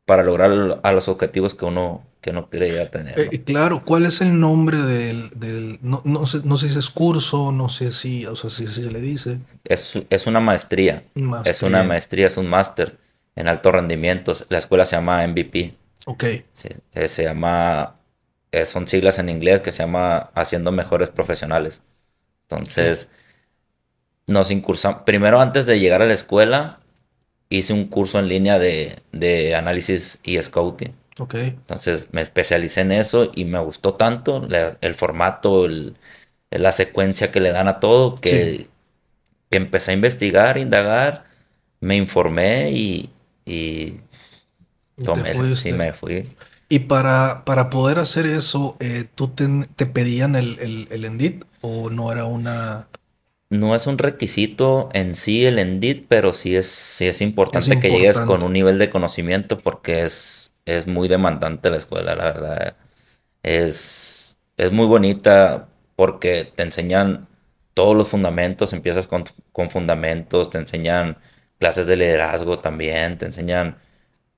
para 0.06 0.22
lograr 0.22 0.80
a 0.82 0.92
los 0.92 1.08
objetivos 1.08 1.54
que 1.54 1.64
uno, 1.64 2.04
que 2.20 2.32
no 2.32 2.50
quiere 2.50 2.84
tener. 2.86 3.18
Eh, 3.18 3.42
claro, 3.42 3.82
¿cuál 3.84 4.06
es 4.06 4.20
el 4.20 4.38
nombre 4.38 4.78
del, 4.78 5.78
no, 5.82 6.02
no, 6.04 6.26
sé, 6.26 6.40
no 6.44 6.56
sé 6.56 6.70
si 6.70 6.78
es 6.78 6.90
curso, 6.90 7.52
no 7.52 7.68
sé 7.68 7.90
si, 7.90 8.26
o 8.26 8.36
sea, 8.36 8.50
si, 8.50 8.66
se 8.66 8.82
le 8.82 9.00
dice? 9.00 9.38
Es, 9.64 9.98
es 10.10 10.26
una 10.26 10.40
maestría. 10.40 11.04
Es 11.44 11.62
una 11.62 11.82
maestría, 11.82 12.26
es 12.26 12.36
un 12.36 12.48
máster 12.48 12.98
en 13.36 13.48
alto 13.48 13.72
rendimiento. 13.72 14.32
La 14.48 14.58
escuela 14.58 14.84
se 14.84 14.96
llama 14.96 15.26
MVP. 15.26 15.74
Ok. 16.06 16.24
Eh, 16.24 17.08
se 17.08 17.24
llama, 17.24 17.96
eh, 18.52 18.66
son 18.66 18.86
siglas 18.86 19.18
en 19.18 19.30
inglés 19.30 19.60
que 19.60 19.72
se 19.72 19.82
llama 19.82 20.30
Haciendo 20.34 20.70
Mejores 20.70 21.08
Profesionales. 21.08 21.80
Entonces, 22.42 23.08
nos 24.26 24.50
incursamos, 24.50 25.02
primero 25.04 25.40
antes 25.40 25.64
de 25.66 25.80
llegar 25.80 26.02
a 26.02 26.06
la 26.06 26.12
escuela, 26.12 26.80
hice 27.58 27.72
un 27.72 27.86
curso 27.86 28.18
en 28.18 28.28
línea 28.28 28.58
de, 28.58 28.96
de 29.12 29.54
análisis 29.54 30.18
y 30.22 30.40
scouting. 30.40 30.94
Ok. 31.18 31.34
Entonces 31.34 32.08
me 32.12 32.22
especialicé 32.22 32.80
en 32.80 32.92
eso 32.92 33.30
y 33.34 33.44
me 33.44 33.60
gustó 33.60 33.94
tanto 33.94 34.46
el 34.80 34.94
formato, 34.94 35.66
la 36.50 36.72
secuencia 36.72 37.30
que 37.30 37.40
le 37.40 37.52
dan 37.52 37.68
a 37.68 37.80
todo, 37.80 38.14
que, 38.16 38.68
que, 39.50 39.56
empecé 39.56 39.92
a 39.92 39.94
investigar, 39.94 40.58
indagar, 40.58 41.24
me 41.80 41.96
informé 41.96 42.72
y, 42.72 43.10
y 43.44 44.00
tomé, 45.04 45.54
sí 45.54 45.72
me 45.72 45.92
fui. 45.92 46.26
Y 46.68 46.80
para, 46.80 47.44
para 47.44 47.70
poder 47.70 47.98
hacer 47.98 48.26
eso, 48.26 48.76
eh, 48.80 49.04
¿tú 49.14 49.28
te, 49.28 49.86
pedían 49.86 50.34
el, 50.34 50.58
el, 50.60 50.88
el 50.90 51.04
Endit 51.04 51.44
o 51.60 51.90
no 51.90 52.10
era 52.10 52.24
una 52.24 52.88
no 53.58 53.74
es 53.74 53.86
un 53.86 53.98
requisito 53.98 54.88
en 54.92 55.14
sí 55.14 55.46
el 55.46 55.58
Endit, 55.58 56.06
pero 56.08 56.32
sí 56.32 56.56
es, 56.56 56.66
sí 56.66 57.06
es 57.06 57.20
importante 57.20 57.80
que 57.80 57.90
llegues 57.90 58.20
con 58.20 58.42
un 58.44 58.52
nivel 58.52 58.78
de 58.78 58.90
conocimiento 58.90 59.58
porque 59.58 60.02
es, 60.02 60.54
es 60.66 60.86
muy 60.86 61.08
demandante 61.08 61.70
la 61.70 61.76
escuela, 61.76 62.14
la 62.16 62.24
verdad. 62.24 62.76
Es, 63.42 64.38
es 64.56 64.72
muy 64.72 64.86
bonita 64.86 65.68
porque 65.96 66.52
te 66.54 66.62
enseñan 66.64 67.28
todos 67.74 67.96
los 67.96 68.08
fundamentos, 68.08 68.72
empiezas 68.72 69.06
con, 69.06 69.24
con 69.52 69.70
fundamentos, 69.70 70.50
te 70.50 70.58
enseñan 70.58 71.18
clases 71.58 71.86
de 71.86 71.96
liderazgo 71.96 72.60
también, 72.60 73.18
te 73.18 73.26
enseñan 73.26 73.78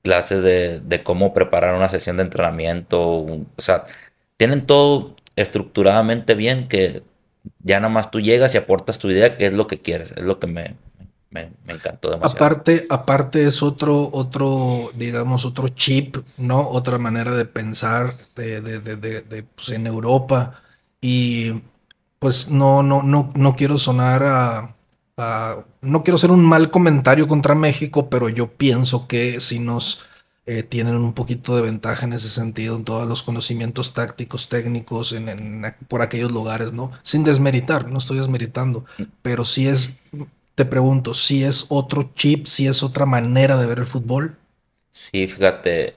clases 0.03 0.43
de, 0.43 0.81
de 0.81 1.03
cómo 1.03 1.35
preparar 1.35 1.75
una 1.75 1.89
sesión 1.89 2.17
de 2.17 2.25
entrenamiento, 2.25 3.01
o 3.03 3.47
sea, 3.59 3.85
tienen 4.37 4.67
todo 4.67 5.17
estructuradamente 5.37 6.35
bien 6.35 6.69
que 6.69 7.03
ya 7.61 7.81
nada 7.81 7.93
más 7.93 8.11
tú 8.11 8.21
llegas 8.21 8.55
y 8.55 8.59
aportas 8.59 8.99
tu 8.99 9.11
idea, 9.11 9.37
que 9.37 9.47
es 9.47 9.53
lo 9.53 9.67
que 9.67 9.81
quieres, 9.81 10.13
es 10.13 10.23
lo 10.23 10.39
que 10.39 10.47
me, 10.47 10.77
me, 11.31 11.51
encantó 11.69 12.11
demasiado. 12.11 12.45
Aparte, 12.45 12.87
aparte 12.91 13.47
es 13.47 13.63
otro, 13.63 14.11
otro, 14.13 14.91
digamos, 14.95 15.45
otro 15.45 15.69
chip, 15.69 16.17
¿no? 16.39 16.69
Otra 16.69 16.99
manera 16.99 17.33
de 17.33 17.45
pensar 17.45 18.17
de, 18.35 18.61
de, 18.61 18.81
de, 18.81 19.23
de 19.23 19.43
pues, 19.43 19.71
en 19.71 19.87
Europa. 19.87 20.63
Y 21.01 21.63
pues 22.19 22.49
no, 22.49 22.83
no, 22.83 23.03
no, 23.03 23.33
no 23.35 23.55
quiero 23.55 23.79
sonar 23.79 24.23
a, 24.23 24.75
a, 25.17 25.65
no 25.83 26.03
quiero 26.03 26.17
hacer 26.17 26.31
un 26.31 26.45
mal 26.45 26.71
comentario 26.71 27.29
contra 27.29 27.55
México, 27.55 28.09
pero 28.09 28.29
yo 28.29 28.53
pienso 28.53 29.07
que 29.07 29.41
si 29.41 29.59
nos 29.59 30.01
eh, 30.49 30.63
tienen 30.63 30.95
un 30.95 31.13
poquito 31.13 31.57
de 31.57 31.63
ventaja 31.63 32.07
en 32.07 32.13
ese 32.13 32.31
sentido, 32.31 32.77
en 32.77 32.85
todos 32.85 33.07
los 33.09 33.25
conocimientos 33.25 33.93
tácticos, 33.95 34.49
técnicos, 34.49 35.11
en, 35.11 35.75
por 35.89 36.03
aquellos 36.03 36.31
lugares, 36.31 36.73
¿no? 36.73 36.93
Sin 37.03 37.25
desmeritar, 37.25 37.91
no 37.91 37.99
estoy 37.99 38.19
desmeritando, 38.19 38.85
pero 39.23 39.45
si 39.45 39.67
es, 39.67 39.91
te 40.55 40.65
pregunto, 40.65 41.15
si 41.15 41.43
es 41.43 41.67
otro 41.69 42.13
chip, 42.15 42.47
si 42.47 42.69
es 42.69 42.85
otra 42.85 43.07
manera 43.07 43.57
de 43.57 43.67
ver 43.67 43.81
el 43.81 43.87
fútbol. 43.87 44.37
Sí, 44.93 45.27
fíjate, 45.27 45.97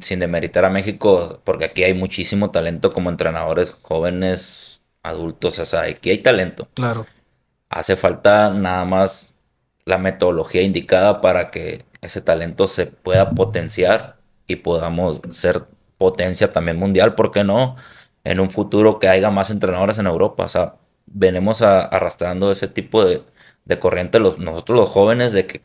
sin 0.00 0.18
demeritar 0.18 0.64
a 0.64 0.70
México, 0.70 1.40
porque 1.44 1.66
aquí 1.66 1.82
hay 1.84 1.92
muchísimo 1.92 2.50
talento 2.50 2.88
como 2.88 3.10
entrenadores 3.10 3.76
jóvenes 3.82 4.80
adultos, 5.02 5.58
o 5.58 5.64
sea, 5.66 5.82
aquí 5.82 6.08
hay 6.08 6.18
talento. 6.18 6.68
Claro. 6.72 7.06
Hace 7.68 7.96
falta 7.96 8.48
nada 8.48 8.86
más 8.86 9.34
la 9.84 9.98
metodología 9.98 10.62
indicada 10.62 11.20
para 11.20 11.50
que 11.50 11.84
ese 12.00 12.20
talento 12.20 12.66
se 12.66 12.86
pueda 12.86 13.30
potenciar 13.30 14.16
y 14.46 14.56
podamos 14.56 15.20
ser 15.30 15.64
potencia 15.98 16.52
también 16.52 16.78
mundial, 16.78 17.14
¿por 17.14 17.30
qué 17.30 17.44
no? 17.44 17.76
En 18.24 18.40
un 18.40 18.50
futuro 18.50 18.98
que 18.98 19.08
haya 19.08 19.30
más 19.30 19.50
entrenadores 19.50 19.98
en 19.98 20.06
Europa, 20.06 20.44
o 20.44 20.48
sea, 20.48 20.74
venimos 21.06 21.62
arrastrando 21.62 22.50
ese 22.50 22.68
tipo 22.68 23.04
de, 23.04 23.22
corriente 23.78 24.18
los, 24.18 24.38
nosotros 24.38 24.78
los 24.78 24.88
jóvenes 24.88 25.32
de 25.32 25.46
que 25.46 25.62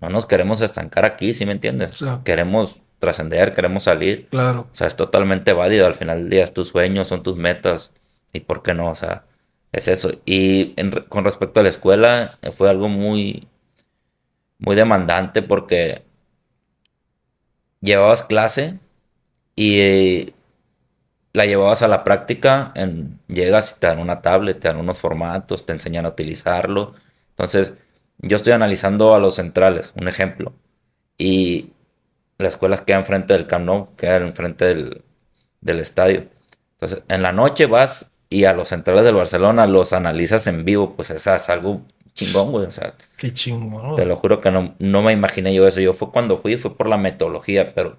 no 0.00 0.08
nos 0.10 0.26
queremos 0.26 0.60
estancar 0.60 1.04
aquí, 1.04 1.32
¿sí 1.32 1.46
me 1.46 1.52
entiendes? 1.52 2.04
Queremos 2.24 2.80
trascender, 2.98 3.52
queremos 3.52 3.84
salir. 3.84 4.28
Claro. 4.28 4.66
O 4.70 4.74
sea, 4.74 4.86
es 4.86 4.96
totalmente 4.96 5.52
válido. 5.52 5.86
Al 5.86 5.94
final 5.94 6.18
del 6.18 6.30
día 6.30 6.44
es 6.44 6.52
tus 6.52 6.68
sueños, 6.68 7.08
son 7.08 7.22
tus 7.22 7.36
metas. 7.36 7.92
¿Y 8.32 8.40
por 8.40 8.62
qué 8.62 8.74
no? 8.74 8.90
O 8.90 8.94
sea, 8.94 9.24
es 9.72 9.88
eso. 9.88 10.12
Y 10.24 10.74
con 11.08 11.24
respecto 11.24 11.60
a 11.60 11.62
la 11.62 11.68
escuela, 11.68 12.38
eh, 12.42 12.52
fue 12.52 12.70
algo 12.70 12.88
muy, 12.88 13.48
muy 14.64 14.76
demandante 14.76 15.42
porque 15.42 16.02
llevabas 17.80 18.22
clase 18.22 18.78
y 19.56 20.32
la 21.32 21.46
llevabas 21.46 21.82
a 21.82 21.88
la 21.88 22.04
práctica. 22.04 22.72
En, 22.74 23.18
llegas 23.28 23.74
y 23.76 23.80
te 23.80 23.88
dan 23.88 23.98
una 23.98 24.22
tablet, 24.22 24.60
te 24.60 24.68
dan 24.68 24.78
unos 24.78 24.98
formatos, 24.98 25.66
te 25.66 25.72
enseñan 25.72 26.06
a 26.06 26.10
utilizarlo. 26.10 26.94
Entonces, 27.30 27.74
yo 28.18 28.36
estoy 28.36 28.52
analizando 28.52 29.14
a 29.14 29.18
los 29.18 29.34
centrales, 29.36 29.92
un 30.00 30.08
ejemplo. 30.08 30.52
Y 31.18 31.70
la 32.38 32.48
escuela 32.48 32.76
queda 32.78 32.98
enfrente 32.98 33.34
del 33.34 33.46
Camp 33.46 33.66
Nou, 33.66 33.88
queda 33.96 34.16
enfrente 34.16 34.64
del, 34.66 35.02
del 35.60 35.80
estadio. 35.80 36.28
Entonces, 36.72 37.02
en 37.08 37.22
la 37.22 37.32
noche 37.32 37.66
vas 37.66 38.10
y 38.30 38.44
a 38.44 38.52
los 38.52 38.68
centrales 38.68 39.04
del 39.04 39.14
Barcelona 39.14 39.66
los 39.66 39.92
analizas 39.92 40.46
en 40.46 40.64
vivo, 40.64 40.94
pues 40.94 41.10
es, 41.10 41.26
es 41.26 41.48
algo 41.50 41.82
chingón, 42.14 42.52
güey. 42.52 42.66
O 42.66 42.70
sea, 42.70 42.94
qué 43.16 43.32
chingón. 43.32 43.96
Te 43.96 44.04
lo 44.04 44.16
juro 44.16 44.40
que 44.40 44.50
no, 44.50 44.74
no 44.78 45.02
me 45.02 45.12
imaginé 45.12 45.54
yo 45.54 45.66
eso. 45.66 45.80
Yo 45.80 45.92
fue 45.92 46.10
cuando 46.10 46.38
fui, 46.38 46.56
fue 46.56 46.76
por 46.76 46.88
la 46.88 46.98
metodología, 46.98 47.74
pero 47.74 47.96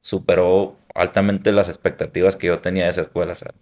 superó 0.00 0.76
altamente 0.94 1.52
las 1.52 1.68
expectativas 1.68 2.36
que 2.36 2.48
yo 2.48 2.60
tenía 2.60 2.84
de 2.84 2.90
esa 2.90 3.02
escuela. 3.02 3.32
O 3.32 3.36
sea, 3.36 3.52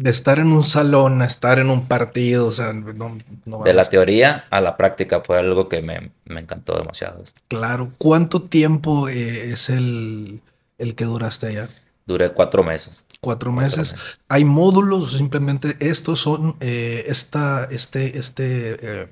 de 0.00 0.10
estar 0.10 0.38
en 0.38 0.52
un 0.52 0.64
salón 0.64 1.20
a 1.20 1.26
estar 1.26 1.58
en 1.58 1.68
un 1.68 1.86
partido, 1.86 2.46
o 2.46 2.52
sea, 2.52 2.72
no, 2.72 3.18
De 3.64 3.74
la 3.74 3.84
teoría 3.84 4.46
a 4.50 4.60
la 4.62 4.76
práctica 4.78 5.20
fue 5.20 5.38
algo 5.38 5.68
que 5.68 5.82
me, 5.82 6.12
encantó 6.26 6.78
demasiado. 6.78 7.22
Claro. 7.48 7.92
¿Cuánto 7.98 8.42
tiempo 8.42 9.10
eh, 9.10 9.52
es 9.52 9.68
el, 9.68 10.40
el, 10.78 10.94
que 10.94 11.04
duraste 11.04 11.48
allá? 11.48 11.68
Duré 12.06 12.32
cuatro 12.32 12.64
meses. 12.64 13.04
Cuatro 13.20 13.52
meses. 13.52 13.94
¿Hay 14.28 14.44
módulos 14.44 15.12
simplemente 15.12 15.76
estos 15.80 16.20
son, 16.20 16.56
eh, 16.60 17.04
esta, 17.08 17.64
este, 17.64 18.16
este, 18.16 18.78
eh, 18.80 19.08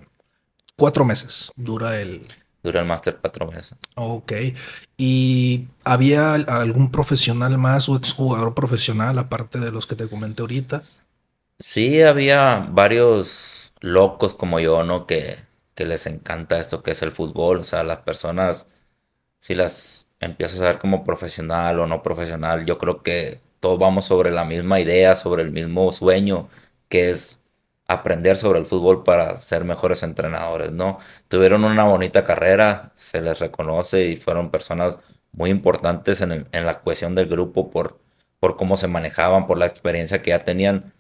cuatro 0.79 1.05
meses 1.05 1.53
dura 1.57 2.01
el... 2.01 2.27
Dura 2.63 2.81
el 2.81 2.87
máster 2.87 3.19
cuatro 3.21 3.47
meses. 3.47 3.77
Ok. 3.95 4.33
¿Y 4.97 5.67
había 5.85 6.35
algún 6.35 6.91
profesional 6.91 7.57
más 7.59 7.89
o 7.89 7.97
exjugador 7.97 8.55
profesional 8.55 9.19
aparte 9.19 9.59
de 9.59 9.71
los 9.71 9.87
que 9.87 9.95
te 9.95 10.09
comenté 10.09 10.43
ahorita? 10.43 10.83
Sí, 11.59 12.03
había 12.03 12.67
varios 12.71 13.73
locos 13.81 14.35
como 14.35 14.61
yo, 14.61 14.83
¿no? 14.83 15.07
Que, 15.07 15.39
que 15.75 15.87
les 15.87 16.07
encanta 16.07 16.59
esto 16.59 16.83
que 16.83 16.93
es 16.93 17.03
el 17.03 17.13
fútbol. 17.13 17.59
O 17.59 17.65
sea, 17.65 17.85
las 17.85 17.99
personas, 17.99 18.67
si 19.39 19.55
las 19.55 20.07
empiezas 20.21 20.61
a 20.61 20.65
ver 20.65 20.79
como 20.79 21.05
profesional 21.05 21.79
o 21.81 21.87
no 21.87 22.03
profesional, 22.03 22.67
yo 22.67 22.79
creo 22.79 23.03
que 23.03 23.41
todos 23.61 23.79
vamos 23.79 24.05
sobre 24.05 24.31
la 24.31 24.45
misma 24.45 24.81
idea, 24.81 25.15
sobre 25.15 25.43
el 25.43 25.53
mismo 25.53 25.91
sueño, 25.93 26.49
que 26.89 27.11
es 27.11 27.41
aprender 27.89 28.37
sobre 28.37 28.61
el 28.61 28.67
fútbol 28.67 29.03
para 29.03 29.37
ser 29.37 29.65
mejores 29.65 30.03
entrenadores, 30.03 30.71
¿no? 30.73 30.99
Tuvieron 31.29 31.65
una 31.65 31.85
bonita 31.85 32.23
carrera, 32.25 32.93
se 32.95 33.21
les 33.23 33.41
reconoce 33.41 34.07
y 34.07 34.17
fueron 34.17 34.51
personas 34.51 34.99
muy 35.33 35.51
importantes 35.51 36.21
en, 36.21 36.47
la 36.53 36.81
cohesión 36.81 37.15
del 37.15 37.27
grupo 37.29 37.71
por, 37.71 37.99
por 38.41 38.57
cómo 38.57 38.77
se 38.77 38.89
manejaban, 38.89 39.47
por 39.47 39.59
la 39.59 39.67
experiencia 39.67 40.23
que 40.23 40.31
ya 40.31 40.45
tenían. 40.45 40.93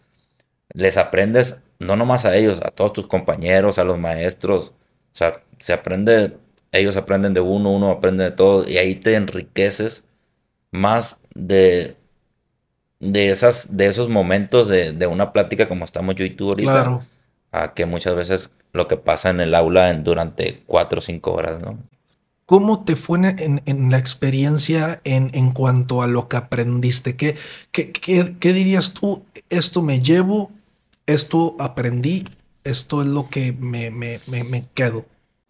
Les 0.72 0.96
aprendes, 0.96 1.60
no 1.78 1.96
nomás 1.96 2.24
a 2.24 2.36
ellos, 2.36 2.60
a 2.62 2.70
todos 2.70 2.92
tus 2.94 3.06
compañeros, 3.06 3.78
a 3.78 3.84
los 3.84 3.98
maestros, 3.98 4.70
o 5.12 5.14
sea, 5.14 5.42
se 5.58 5.72
aprende, 5.74 6.38
ellos 6.72 6.96
aprenden 6.96 7.34
de 7.34 7.40
uno, 7.40 7.70
uno 7.72 7.90
aprende 7.90 8.24
de 8.24 8.30
todo 8.32 8.68
y 8.68 8.78
ahí 8.78 8.94
te 8.94 9.14
enriqueces 9.14 10.08
más 10.70 11.22
de, 11.34 11.97
de, 13.00 13.30
esas, 13.30 13.76
de 13.76 13.86
esos 13.86 14.08
momentos 14.08 14.68
de, 14.68 15.06
una 15.06 15.32
plática 15.32 15.68
como 15.68 15.84
estamos 15.84 16.14
yo 16.14 16.24
y 16.24 16.30
tú 16.30 16.50
ahorita. 16.50 16.72
Claro. 16.72 17.02
A 17.50 17.72
que 17.72 17.86
muchas 17.86 18.14
veces 18.14 18.50
lo 18.72 18.88
que 18.88 18.98
pasa 18.98 19.30
en 19.30 19.40
el 19.40 19.54
aula 19.54 19.90
en, 19.90 20.04
durante 20.04 20.62
cuatro 20.66 20.98
o 20.98 21.02
cinco 21.02 21.32
horas, 21.32 21.60
¿no? 21.62 21.78
¿Cómo 22.44 22.84
te 22.84 22.96
fue 22.96 23.18
en, 23.18 23.90
la 23.90 23.98
experiencia 23.98 25.02
en, 25.04 25.30
en, 25.34 25.52
cuanto 25.52 26.00
a 26.00 26.06
lo 26.06 26.28
que 26.28 26.38
aprendiste? 26.38 27.14
¿Qué, 27.14 27.36
qué, 27.72 27.92
qué, 27.92 28.52
dirías 28.54 28.94
tú? 28.94 29.22
Esto 29.50 29.82
me 29.82 30.00
llevo, 30.00 30.50
esto 31.04 31.56
aprendí, 31.58 32.26
esto 32.64 33.02
es 33.02 33.08
lo 33.08 33.28
que 33.28 33.52
me, 33.52 33.90
me, 33.90 34.20
me, 34.26 34.64
quedo. 34.72 35.04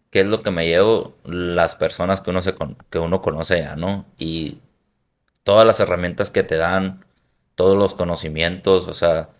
¿Qué 0.09 0.21
es 0.21 0.27
lo 0.27 0.43
que 0.43 0.51
me 0.51 0.67
llevo? 0.67 1.15
Las 1.23 1.75
personas 1.75 2.19
que 2.19 2.31
uno, 2.31 2.41
se 2.41 2.53
que 2.89 2.99
uno 2.99 3.21
conoce 3.21 3.59
ya, 3.59 3.77
¿no? 3.77 4.05
Y 4.17 4.57
todas 5.43 5.65
las 5.65 5.79
herramientas 5.79 6.29
que 6.29 6.43
te 6.43 6.57
dan, 6.57 7.05
todos 7.59 7.77
los 7.77 7.93
conocimientos, 7.93 8.87
o 8.87 8.93
sea, 8.93 9.31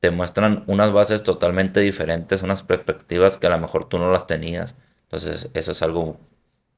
te 0.00 0.10
muestran 0.10 0.64
unas 0.66 0.90
bases 0.90 1.22
totalmente 1.22 1.78
diferentes, 1.78 2.42
unas 2.42 2.64
perspectivas 2.64 3.38
que 3.38 3.46
a 3.46 3.50
lo 3.50 3.58
mejor 3.60 3.88
tú 3.88 4.00
no 4.00 4.10
las 4.10 4.26
tenías. 4.26 4.74
Entonces, 5.04 5.48
eso 5.54 5.70
es 5.70 5.80
algo 5.80 6.18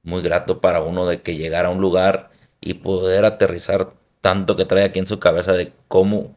muy 0.02 0.20
grato 0.20 0.60
para 0.60 0.82
uno 0.82 1.06
de 1.06 1.22
que 1.22 1.36
llegar 1.36 1.64
a 1.64 1.70
un 1.70 1.80
lugar 1.80 2.28
y 2.60 2.74
poder 2.74 3.24
aterrizar 3.24 3.94
tanto 4.20 4.56
que 4.56 4.66
trae 4.66 4.84
aquí 4.84 4.98
en 4.98 5.06
su 5.06 5.18
cabeza 5.18 5.54
de 5.54 5.72
cómo 5.88 6.34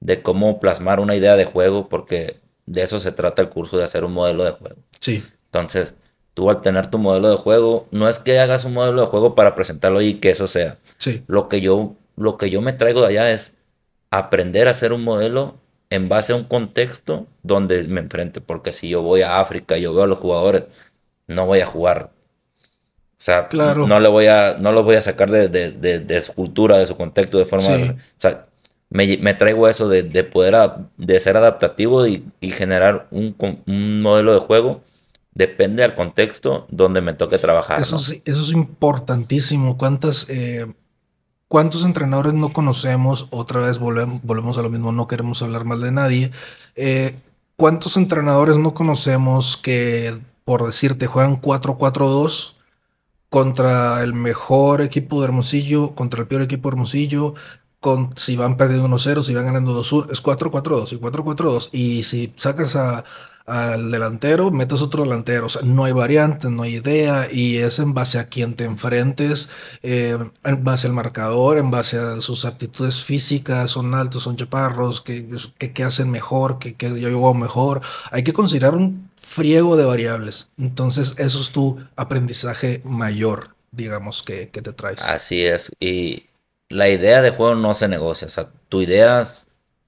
de 0.00 0.20
cómo 0.20 0.60
plasmar 0.60 1.00
una 1.00 1.16
idea 1.16 1.34
de 1.36 1.46
juego 1.46 1.88
porque 1.88 2.40
de 2.66 2.82
eso 2.82 3.00
se 3.00 3.10
trata 3.10 3.40
el 3.40 3.48
curso 3.48 3.78
de 3.78 3.84
hacer 3.84 4.04
un 4.04 4.12
modelo 4.12 4.44
de 4.44 4.50
juego. 4.50 4.76
Sí. 5.00 5.24
Entonces, 5.46 5.94
tú 6.34 6.50
al 6.50 6.60
tener 6.60 6.88
tu 6.88 6.98
modelo 6.98 7.30
de 7.30 7.36
juego, 7.36 7.88
no 7.90 8.06
es 8.06 8.18
que 8.18 8.38
hagas 8.38 8.66
un 8.66 8.74
modelo 8.74 9.00
de 9.00 9.06
juego 9.06 9.34
para 9.34 9.54
presentarlo 9.54 10.02
y 10.02 10.20
que 10.20 10.28
eso 10.28 10.46
sea. 10.46 10.76
Sí. 10.98 11.24
Lo 11.26 11.48
que 11.48 11.62
yo 11.62 11.94
lo 12.16 12.36
que 12.36 12.50
yo 12.50 12.60
me 12.60 12.74
traigo 12.74 13.00
de 13.00 13.06
allá 13.06 13.30
es 13.30 13.56
aprender 14.18 14.68
a 14.68 14.72
hacer 14.72 14.92
un 14.92 15.04
modelo 15.04 15.56
en 15.90 16.08
base 16.08 16.32
a 16.32 16.36
un 16.36 16.44
contexto 16.44 17.26
donde 17.42 17.84
me 17.84 18.00
enfrente. 18.00 18.40
Porque 18.40 18.72
si 18.72 18.88
yo 18.88 19.02
voy 19.02 19.22
a 19.22 19.40
África 19.40 19.78
y 19.78 19.82
yo 19.82 19.94
veo 19.94 20.04
a 20.04 20.08
los 20.08 20.18
jugadores, 20.18 20.64
no 21.28 21.46
voy 21.46 21.60
a 21.60 21.66
jugar. 21.66 22.10
O 23.16 23.24
sea, 23.24 23.48
no, 23.52 24.00
le 24.00 24.08
voy 24.08 24.26
a, 24.26 24.56
no 24.58 24.72
los 24.72 24.84
voy 24.84 24.96
a 24.96 25.00
sacar 25.00 25.30
de, 25.30 25.48
de, 25.48 26.20
su 26.20 26.34
cultura, 26.34 26.78
de 26.78 26.86
su 26.86 26.96
contexto, 26.96 27.38
de 27.38 27.44
forma... 27.44 27.94
O 27.94 27.96
sea, 28.16 28.46
me, 28.90 29.34
traigo 29.34 29.68
eso 29.68 29.88
de, 29.88 30.24
poder 30.24 30.54
de 30.96 31.20
ser 31.20 31.36
adaptativo 31.36 32.06
y, 32.06 32.24
generar 32.42 33.08
un, 33.10 33.34
modelo 34.02 34.34
de 34.34 34.40
juego 34.40 34.82
depende 35.32 35.82
del 35.82 35.94
contexto 35.94 36.66
donde 36.70 37.00
me 37.00 37.12
toque 37.14 37.38
trabajar. 37.38 37.80
Eso, 37.80 37.96
eso 37.96 38.20
es 38.24 38.52
importantísimo. 38.52 39.78
¿Cuántas 39.78 40.28
eh, 40.28 40.66
¿Cuántos 41.48 41.84
entrenadores 41.84 42.34
no 42.34 42.52
conocemos? 42.52 43.28
Otra 43.30 43.60
vez 43.60 43.78
volvemos, 43.78 44.58
a 44.58 44.62
lo 44.62 44.70
mismo, 44.70 44.92
no 44.92 45.06
queremos 45.06 45.42
hablar 45.42 45.64
mal 45.64 45.80
de 45.80 45.92
nadie. 45.92 46.32
Eh, 46.74 47.16
¿Cuántos 47.56 47.96
entrenadores 47.96 48.58
no 48.58 48.74
conocemos 48.74 49.56
que, 49.56 50.20
por 50.44 50.66
decirte, 50.66 51.06
juegan 51.06 51.40
4-4-2 51.40 52.54
contra 53.28 54.02
el 54.02 54.14
mejor 54.14 54.80
equipo 54.80 55.20
de 55.20 55.26
Hermosillo, 55.26 55.94
contra 55.94 56.22
el 56.22 56.26
peor 56.26 56.42
equipo 56.42 56.68
de 56.68 56.74
Hermosillo? 56.74 57.34
Con, 57.78 58.10
si 58.16 58.36
van 58.36 58.56
perdiendo 58.56 58.88
1-0, 58.88 59.22
si 59.22 59.34
van 59.34 59.46
ganando 59.46 59.78
2-1, 59.80 60.10
es 60.10 60.22
4-4-2 60.22 60.92
y 60.94 60.98
4-4-2. 60.98 61.68
Y 61.72 62.02
si 62.04 62.32
sacas 62.36 62.74
a 62.76 63.04
al 63.46 63.90
delantero, 63.90 64.50
metes 64.50 64.80
otro 64.80 65.04
delantero. 65.04 65.46
O 65.46 65.48
sea, 65.48 65.62
no 65.62 65.84
hay 65.84 65.92
variantes, 65.92 66.50
no 66.50 66.62
hay 66.62 66.76
idea 66.76 67.28
y 67.30 67.58
es 67.58 67.78
en 67.78 67.92
base 67.92 68.18
a 68.18 68.28
quién 68.28 68.54
te 68.54 68.64
enfrentes, 68.64 69.50
eh, 69.82 70.18
en 70.44 70.64
base 70.64 70.86
al 70.86 70.92
marcador, 70.92 71.58
en 71.58 71.70
base 71.70 71.98
a 71.98 72.20
sus 72.20 72.44
aptitudes 72.44 73.02
físicas, 73.02 73.70
son 73.70 73.94
altos, 73.94 74.22
son 74.22 74.36
chaparros, 74.36 75.00
que, 75.00 75.26
que, 75.58 75.84
hacen 75.84 76.10
mejor, 76.10 76.58
que, 76.58 76.74
que 76.74 76.98
yo 77.00 77.08
hago 77.08 77.34
mejor. 77.34 77.82
Hay 78.10 78.24
que 78.24 78.32
considerar 78.32 78.74
un 78.74 79.10
friego 79.16 79.76
de 79.76 79.84
variables. 79.84 80.48
Entonces, 80.58 81.14
eso 81.18 81.40
es 81.40 81.50
tu 81.50 81.78
aprendizaje 81.96 82.80
mayor, 82.84 83.54
digamos, 83.72 84.22
que, 84.22 84.48
que 84.48 84.62
te 84.62 84.72
traes. 84.72 85.02
Así 85.02 85.44
es. 85.44 85.70
Y 85.80 86.26
la 86.70 86.88
idea 86.88 87.20
de 87.20 87.30
juego 87.30 87.54
no 87.54 87.74
se 87.74 87.88
negocia. 87.88 88.26
O 88.26 88.30
sea, 88.30 88.48
tu 88.70 88.80
idea 88.80 89.22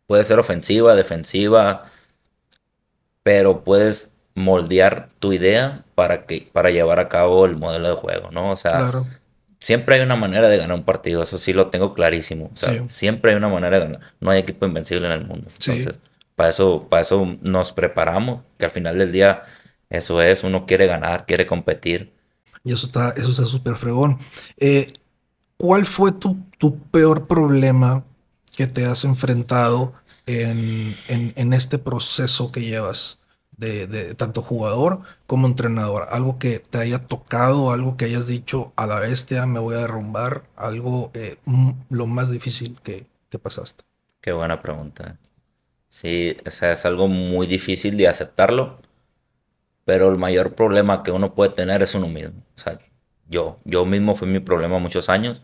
puede 0.07 0.25
ser 0.25 0.39
ofensiva, 0.39 0.95
defensiva 0.95 1.85
pero 3.26 3.64
puedes 3.64 4.12
moldear 4.37 5.09
tu 5.18 5.33
idea 5.33 5.85
para 5.97 6.26
que 6.26 6.49
para 6.52 6.71
llevar 6.71 7.00
a 7.00 7.09
cabo 7.09 7.45
el 7.45 7.56
modelo 7.56 7.88
de 7.88 7.97
juego, 7.97 8.30
¿no? 8.30 8.52
O 8.52 8.56
sea, 8.56 9.02
siempre 9.59 9.97
hay 9.97 10.02
una 10.02 10.14
manera 10.14 10.49
de 10.49 10.56
ganar 10.56 10.76
un 10.76 10.85
partido, 10.85 11.25
eso 11.25 11.37
sí 11.37 11.52
lo 11.52 11.66
tengo 11.66 11.92
clarísimo. 11.92 12.52
O 12.54 12.56
sea, 12.56 12.87
siempre 12.87 13.33
hay 13.33 13.37
una 13.37 13.49
manera 13.49 13.80
de 13.80 13.85
ganar. 13.87 14.00
No 14.21 14.30
hay 14.30 14.38
equipo 14.38 14.64
invencible 14.64 15.09
en 15.09 15.12
el 15.12 15.26
mundo. 15.26 15.49
Entonces, 15.59 15.99
para 16.37 16.50
eso, 16.50 16.87
para 16.88 17.02
eso 17.02 17.37
nos 17.42 17.73
preparamos, 17.73 18.42
que 18.59 18.66
al 18.66 18.71
final 18.71 18.97
del 18.97 19.11
día 19.11 19.42
eso 19.90 20.23
es, 20.23 20.45
uno 20.45 20.64
quiere 20.64 20.87
ganar, 20.87 21.26
quiere 21.26 21.47
competir. 21.47 22.12
Y 22.62 22.73
eso 22.75 22.87
está, 22.87 23.11
eso 23.11 23.30
está 23.30 23.45
súper 23.47 23.75
fregón. 23.75 24.18
Eh, 24.56 24.92
¿Cuál 25.56 25.85
fue 25.85 26.12
tu, 26.12 26.37
tu, 26.59 26.78
peor 26.78 27.26
problema 27.26 28.04
que 28.56 28.68
te 28.68 28.87
has 28.87 29.02
enfrentado 29.02 29.95
en, 30.26 30.97
en, 31.09 31.33
en 31.37 31.52
este 31.52 31.78
proceso 31.78 32.52
que 32.52 32.62
llevas? 32.62 33.18
De, 33.56 33.87
de, 33.87 34.14
tanto 34.14 34.42
jugador 34.42 35.00
como 35.26 35.47
entrenador? 35.47 36.09
Algo 36.11 36.38
que 36.38 36.59
te 36.59 36.76
haya 36.76 36.99
tocado, 36.99 37.73
algo 37.73 37.97
que 37.97 38.04
hayas 38.04 38.26
dicho 38.26 38.75
a 38.76 38.87
la 38.87 39.00
bestia, 39.00 39.47
me 39.47 39.61
voy 39.61 39.76
a 39.76 39.78
derrumbar, 39.78 40.42
algo 40.56 41.11
eh, 41.14 41.37
lo 41.88 42.06
más 42.06 42.30
difícil 42.30 42.78
que, 42.83 43.06
que, 43.30 43.38
pasaste. 43.38 43.83
Qué 44.21 44.33
buena 44.33 44.61
pregunta. 44.61 45.16
Sí, 45.88 46.37
o 46.45 46.50
sea, 46.50 46.73
es 46.73 46.85
algo 46.85 47.09
muy 47.09 47.47
difícil 47.47 47.97
de 47.97 48.09
aceptarlo, 48.09 48.78
pero 49.87 50.11
el 50.11 50.18
mayor 50.18 50.54
problema 50.54 51.02
que 51.02 51.12
uno 51.12 51.33
puede 51.35 51.52
tener 51.54 51.83
es 51.83 51.95
uno 51.95 52.09
mismo. 52.09 52.42
O 52.56 52.59
sea, 52.59 52.78
yo, 53.28 53.59
yo 53.64 53.85
mismo 53.87 54.14
fui 54.14 54.28
mi 54.28 54.40
problema 54.40 54.78
muchos 54.78 55.09
años. 55.09 55.42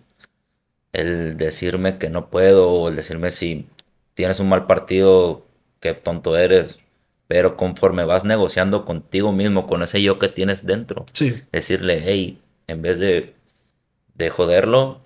El 0.92 1.36
decirme 1.38 1.96
que 1.98 2.10
no 2.10 2.28
puedo, 2.28 2.68
o 2.70 2.88
el 2.88 2.96
decirme 2.96 3.30
si 3.30 3.66
tienes 4.14 4.40
un 4.40 4.48
mal 4.48 4.66
partido, 4.66 5.44
qué 5.80 5.94
tonto 5.94 6.36
eres. 6.36 6.78
Pero 7.28 7.56
conforme 7.56 8.04
vas 8.04 8.24
negociando 8.24 8.84
contigo 8.84 9.32
mismo, 9.32 9.66
con 9.66 9.82
ese 9.82 10.02
yo 10.02 10.18
que 10.18 10.28
tienes 10.28 10.66
dentro, 10.66 11.06
decirle, 11.50 12.02
hey, 12.04 12.38
en 12.66 12.82
vez 12.82 12.98
de, 12.98 13.34
de 14.14 14.30
joderlo, 14.30 15.00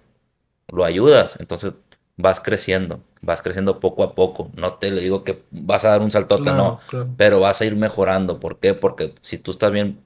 lo 0.69 0.85
ayudas. 0.85 1.37
Entonces 1.41 1.75
vas 2.17 2.41
creciendo, 2.41 3.01
vas 3.21 3.43
creciendo 3.43 3.79
poco 3.81 4.03
a 4.03 4.15
poco. 4.15 4.51
No 4.55 4.75
te 4.75 4.91
le 4.91 5.03
digo 5.03 5.25
que 5.25 5.45
vas 5.51 5.85
a 5.85 5.91
dar 5.91 6.03
un 6.03 6.11
saltote, 6.11 6.51
no, 6.51 6.81
pero 7.17 7.41
vas 7.41 7.61
a 7.61 7.65
ir 7.65 7.77
mejorando. 7.77 8.41
¿Por 8.41 8.59
qué? 8.59 8.75
Porque 8.75 9.15
si 9.21 9.39
tú 9.39 9.53
estás 9.53 9.71
bien 9.71 10.01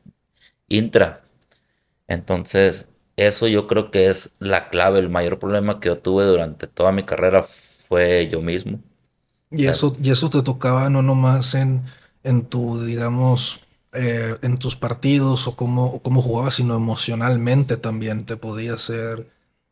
intra, 0.68 1.22
entonces 2.08 2.88
eso 3.16 3.46
yo 3.48 3.66
creo 3.66 3.90
que 3.90 4.08
es 4.08 4.34
la 4.38 4.68
clave. 4.68 4.98
El 4.98 5.08
mayor 5.08 5.38
problema 5.38 5.80
que 5.80 5.88
yo 5.88 5.98
tuve 5.98 6.24
durante 6.24 6.66
toda 6.66 6.92
mi 6.92 7.04
carrera 7.04 7.42
fue 7.42 8.28
yo 8.28 8.40
mismo. 8.42 8.80
Y 9.50 9.66
eso, 9.66 9.96
y 10.00 10.10
eso 10.10 10.30
te 10.30 10.42
tocaba 10.42 10.88
no 10.90 11.02
nomás 11.02 11.54
en, 11.54 11.82
en 12.22 12.44
tu, 12.46 12.82
digamos, 12.84 13.60
eh, 13.92 14.36
en 14.42 14.58
tus 14.58 14.76
partidos 14.76 15.48
o 15.48 15.56
cómo, 15.56 16.00
cómo 16.02 16.22
jugabas, 16.22 16.54
sino 16.54 16.76
emocionalmente 16.76 17.76
también 17.76 18.24
te 18.24 18.36
podía 18.36 18.74
hacer 18.74 19.28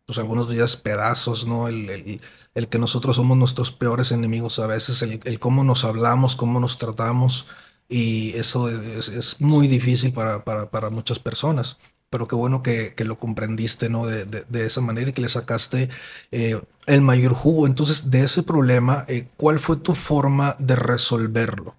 pues 0.06 0.18
algunos 0.18 0.50
días 0.50 0.76
pedazos, 0.76 1.46
¿no? 1.46 1.68
El, 1.68 2.20
el, 2.54 2.68
que 2.68 2.78
nosotros 2.78 3.16
somos 3.16 3.36
nuestros 3.36 3.70
peores 3.70 4.10
enemigos 4.10 4.58
a 4.58 4.66
veces, 4.66 5.02
el, 5.02 5.38
cómo 5.38 5.64
nos 5.64 5.84
hablamos, 5.84 6.34
cómo 6.34 6.60
nos 6.60 6.78
tratamos, 6.78 7.46
y 7.88 8.32
eso 8.34 8.70
es, 8.70 9.08
es 9.08 9.40
muy 9.40 9.68
difícil 9.68 10.12
para, 10.12 10.44
para, 10.44 10.70
para, 10.70 10.90
muchas 10.90 11.18
personas. 11.18 11.76
Pero 12.10 12.26
qué 12.26 12.34
bueno 12.34 12.62
que, 12.62 12.94
que 12.94 13.04
lo 13.04 13.18
comprendiste, 13.18 13.90
¿no? 13.90 14.06
De, 14.06 14.24
de, 14.24 14.44
de, 14.48 14.66
esa 14.66 14.80
manera 14.80 15.10
y 15.10 15.12
que 15.12 15.20
le 15.20 15.28
sacaste 15.28 15.90
eh, 16.30 16.60
el 16.86 17.02
mayor 17.02 17.34
jugo. 17.34 17.66
Entonces, 17.66 18.10
de 18.10 18.24
ese 18.24 18.42
problema, 18.42 19.04
eh, 19.08 19.28
¿cuál 19.36 19.58
fue 19.58 19.76
tu 19.76 19.94
forma 19.94 20.56
de 20.58 20.76
resolverlo? 20.76 21.74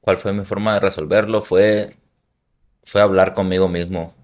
¿Cuál 0.00 0.16
fue 0.16 0.32
mi 0.32 0.44
forma 0.44 0.74
de 0.74 0.80
resolverlo? 0.80 1.42
Fue, 1.42 1.96
fue 2.82 3.02
hablar 3.02 3.34
conmigo 3.34 3.68
mismo 3.68 4.14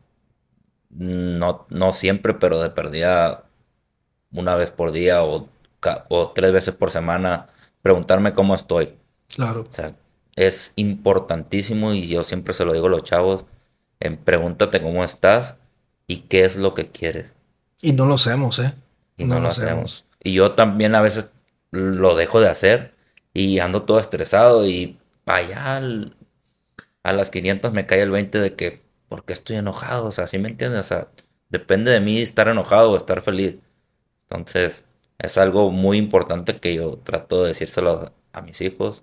no, 0.90 1.66
no 1.70 1.92
siempre, 1.92 2.34
pero 2.34 2.60
de 2.60 2.70
perdida 2.70 3.44
una 4.32 4.56
vez 4.56 4.70
por 4.70 4.92
día 4.92 5.24
o, 5.24 5.48
o 6.08 6.30
tres 6.30 6.52
veces 6.52 6.74
por 6.74 6.90
semana, 6.90 7.46
preguntarme 7.82 8.34
cómo 8.34 8.54
estoy. 8.54 8.94
Claro. 9.34 9.64
O 9.70 9.74
sea, 9.74 9.94
es 10.36 10.72
importantísimo 10.76 11.92
y 11.92 12.06
yo 12.06 12.24
siempre 12.24 12.54
se 12.54 12.64
lo 12.64 12.72
digo 12.72 12.86
a 12.86 12.90
los 12.90 13.04
chavos, 13.04 13.44
en 14.00 14.16
pregúntate 14.16 14.82
cómo 14.82 15.04
estás 15.04 15.56
y 16.06 16.22
qué 16.22 16.44
es 16.44 16.56
lo 16.56 16.74
que 16.74 16.90
quieres. 16.90 17.34
Y 17.80 17.92
no 17.92 18.06
lo 18.06 18.14
hacemos, 18.14 18.58
¿eh? 18.58 18.74
Y 19.16 19.24
no, 19.24 19.38
lo 19.40 19.48
hacemos. 19.48 20.06
Y 20.22 20.32
yo 20.32 20.52
también 20.52 20.94
a 20.94 21.02
veces 21.02 21.28
lo 21.70 22.16
dejo 22.16 22.40
de 22.40 22.48
hacer 22.48 22.94
y 23.32 23.60
ando 23.60 23.82
todo 23.82 24.00
estresado 24.00 24.66
y 24.66 24.98
allá 25.26 25.80
a 27.02 27.12
las 27.12 27.30
500 27.30 27.72
me 27.72 27.86
cae 27.86 28.02
el 28.02 28.10
20 28.10 28.38
de 28.40 28.54
que 28.54 28.82
porque 29.10 29.32
estoy 29.32 29.56
enojado? 29.56 30.06
O 30.06 30.10
sea, 30.12 30.26
¿sí 30.26 30.38
me 30.38 30.48
entiendes? 30.48 30.80
O 30.80 30.84
sea, 30.84 31.08
depende 31.50 31.90
de 31.90 32.00
mí 32.00 32.22
estar 32.22 32.48
enojado 32.48 32.92
o 32.92 32.96
estar 32.96 33.20
feliz. 33.20 33.56
Entonces, 34.22 34.86
es 35.18 35.36
algo 35.36 35.70
muy 35.70 35.98
importante 35.98 36.60
que 36.60 36.74
yo 36.74 36.96
trato 36.98 37.42
de 37.42 37.48
decírselo 37.48 38.12
a 38.32 38.40
mis 38.40 38.60
hijos. 38.60 39.02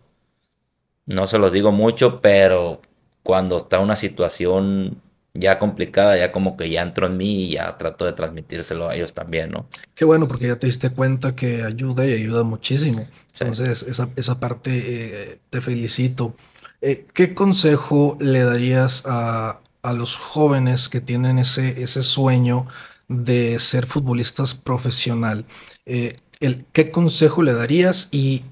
No 1.06 1.28
se 1.28 1.38
los 1.38 1.52
digo 1.52 1.72
mucho, 1.74 2.22
pero 2.22 2.82
cuando 3.28 3.58
está 3.58 3.82
una 3.82 3.98
situación 3.98 5.02
ya 5.34 5.60
complicada, 5.60 6.18
ya 6.18 6.32
como 6.32 6.56
que 6.56 6.70
ya 6.70 6.82
entro 6.82 7.08
en 7.08 7.18
mí 7.18 7.44
y 7.44 7.50
ya 7.56 7.78
trato 7.78 8.06
de 8.06 8.14
transmitírselo 8.14 8.88
a 8.88 8.96
ellos 8.96 9.12
también, 9.12 9.52
¿no? 9.52 9.68
Qué 9.94 10.06
bueno, 10.06 10.30
porque 10.30 10.48
ya 10.48 10.56
te 10.56 10.68
diste 10.68 10.92
cuenta 10.92 11.36
que 11.36 11.62
ayuda 11.62 12.06
y 12.06 12.14
ayuda 12.14 12.44
muchísimo. 12.44 13.06
Entonces, 13.34 13.84
esa, 13.84 14.08
esa 14.16 14.40
parte 14.40 14.70
eh, 14.72 15.40
te 15.50 15.60
felicito. 15.60 16.36
Eh, 16.80 17.06
¿Qué 17.14 17.34
consejo 17.34 18.18
le 18.22 18.44
darías 18.44 19.04
a, 19.06 19.60
a 19.82 19.92
los 19.92 20.16
jóvenes 20.16 20.88
que 20.88 21.02
tienen 21.02 21.38
ese, 21.38 21.84
ese 21.84 22.04
sueño 22.04 22.66
de 23.10 23.60
ser 23.60 23.88
futbolistas 23.88 24.56
profesional, 24.56 25.44
eh, 25.86 26.14
el, 26.40 26.64
¿qué 26.72 26.92
consejo 26.92 27.44
le 27.44 27.52
darías? 27.52 28.08
Y 28.14 28.44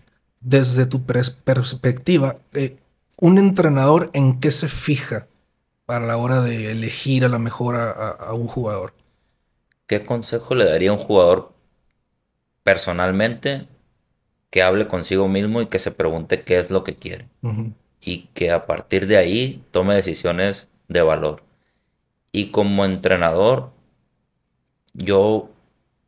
desde 0.42 0.86
tu 0.86 1.06
perspectiva, 1.06 2.36
un 3.20 3.38
entrenador 3.38 4.10
en 4.14 4.40
qué 4.40 4.52
se 4.52 4.68
fija 4.68 5.28
para 5.86 6.06
la 6.06 6.18
hora 6.18 6.42
de 6.42 6.72
elegir 6.72 7.26
a 7.26 7.30
la 7.30 7.40
mejor 7.40 7.76
a, 7.76 8.34
un 8.34 8.48
jugador? 8.48 8.94
¿Qué 9.88 10.06
consejo 10.06 10.56
le 10.56 10.66
daría 10.66 10.90
a 10.90 10.94
un 10.94 11.00
jugador 11.00 11.54
personalmente 12.64 13.68
que 14.50 14.64
hable 14.64 14.88
consigo 14.88 15.28
mismo 15.28 15.62
y 15.62 15.68
que 15.68 15.80
se 15.80 15.92
pregunte 15.92 16.44
qué 16.44 16.58
es 16.58 16.72
lo 16.72 16.84
que 16.84 16.96
quiere? 16.96 17.28
Y 18.02 18.28
que 18.34 18.52
a 18.52 18.66
partir 18.66 19.08
de 19.08 19.18
ahí 19.18 19.64
tome 19.72 19.96
decisiones 19.96 20.70
de 20.88 21.02
valor. 21.02 21.44
Y 22.32 22.52
como 22.52 22.86
entrenador, 22.86 23.72
yo 24.94 25.50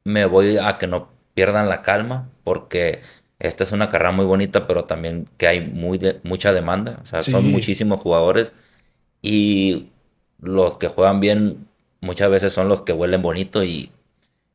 me 0.03 0.25
voy 0.25 0.57
a 0.57 0.77
que 0.77 0.87
no 0.87 1.09
pierdan 1.33 1.69
la 1.69 1.83
calma, 1.83 2.29
porque 2.43 3.01
esta 3.39 3.63
es 3.63 3.71
una 3.71 3.89
carrera 3.89 4.11
muy 4.11 4.25
bonita, 4.25 4.65
pero 4.65 4.85
también 4.85 5.27
que 5.37 5.47
hay 5.47 5.61
muy 5.61 5.99
mucha 6.23 6.53
demanda. 6.53 6.99
O 7.01 7.05
sea, 7.05 7.21
son 7.21 7.51
muchísimos 7.51 7.99
jugadores 7.99 8.51
y 9.21 9.89
los 10.39 10.77
que 10.77 10.87
juegan 10.87 11.19
bien 11.19 11.67
muchas 12.01 12.29
veces 12.29 12.53
son 12.53 12.67
los 12.67 12.81
que 12.81 12.93
huelen 12.93 13.21
bonito 13.21 13.63
y, 13.63 13.91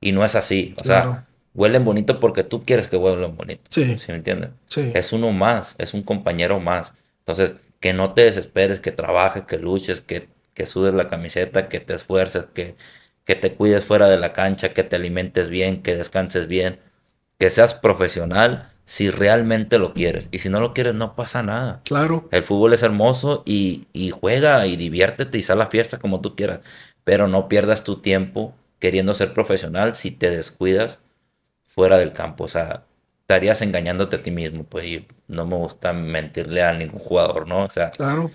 y 0.00 0.12
no 0.12 0.24
es 0.24 0.34
así. 0.34 0.74
O 0.80 0.84
sea, 0.84 1.26
huelen 1.54 1.84
bonito 1.84 2.18
porque 2.18 2.42
tú 2.42 2.64
quieres 2.64 2.88
que 2.88 2.96
huelen 2.96 3.36
bonito. 3.36 3.62
Sí. 3.70 3.98
¿Sí 3.98 4.10
me 4.10 4.18
entiendes? 4.18 4.50
Sí. 4.68 4.90
Es 4.94 5.12
uno 5.12 5.30
más, 5.30 5.76
es 5.78 5.94
un 5.94 6.02
compañero 6.02 6.58
más. 6.58 6.94
Entonces, 7.20 7.54
que 7.78 7.92
no 7.92 8.14
te 8.14 8.22
desesperes, 8.22 8.80
que 8.80 8.90
trabajes, 8.90 9.44
que 9.44 9.58
luches, 9.58 10.00
que, 10.00 10.28
que 10.54 10.66
sudes 10.66 10.94
la 10.94 11.08
camiseta, 11.08 11.68
que 11.68 11.78
te 11.78 11.94
esfuerces, 11.94 12.46
que, 12.46 12.74
que 13.24 13.36
te 13.36 13.54
cuides 13.54 13.84
fuera 13.84 14.08
de 14.08 14.18
la 14.18 14.32
cancha, 14.32 14.72
que 14.72 14.82
te 14.82 14.96
alimentes 14.96 15.48
bien, 15.48 15.82
que 15.82 15.96
descanses 15.96 16.48
bien, 16.48 16.80
que 17.38 17.50
seas 17.50 17.74
profesional 17.74 18.71
si 18.92 19.10
realmente 19.10 19.78
lo 19.78 19.94
quieres. 19.94 20.28
Y 20.32 20.40
si 20.40 20.50
no 20.50 20.60
lo 20.60 20.74
quieres, 20.74 20.94
no 20.94 21.14
pasa 21.16 21.42
nada. 21.42 21.80
Claro. 21.86 22.28
El 22.30 22.42
fútbol 22.42 22.74
es 22.74 22.82
hermoso 22.82 23.42
y, 23.46 23.86
y 23.94 24.10
juega 24.10 24.66
y 24.66 24.76
diviértete 24.76 25.38
y 25.38 25.42
sal 25.42 25.62
a 25.62 25.64
la 25.64 25.70
fiesta 25.70 25.98
como 25.98 26.20
tú 26.20 26.36
quieras. 26.36 26.60
Pero 27.02 27.26
no 27.26 27.48
pierdas 27.48 27.84
tu 27.84 28.02
tiempo 28.02 28.54
queriendo 28.80 29.14
ser 29.14 29.32
profesional 29.32 29.94
si 29.94 30.10
te 30.10 30.28
descuidas 30.28 30.98
fuera 31.64 31.96
del 31.96 32.12
campo. 32.12 32.44
O 32.44 32.48
sea, 32.48 32.84
estarías 33.22 33.62
engañándote 33.62 34.16
a 34.16 34.22
ti 34.22 34.30
mismo, 34.30 34.64
pues 34.64 35.00
no 35.26 35.46
me 35.46 35.56
gusta 35.56 35.94
mentirle 35.94 36.62
a 36.62 36.74
ningún 36.74 37.00
jugador, 37.00 37.48
¿no? 37.48 37.64
O 37.64 37.70
sea. 37.70 37.92
Claro, 37.92 38.30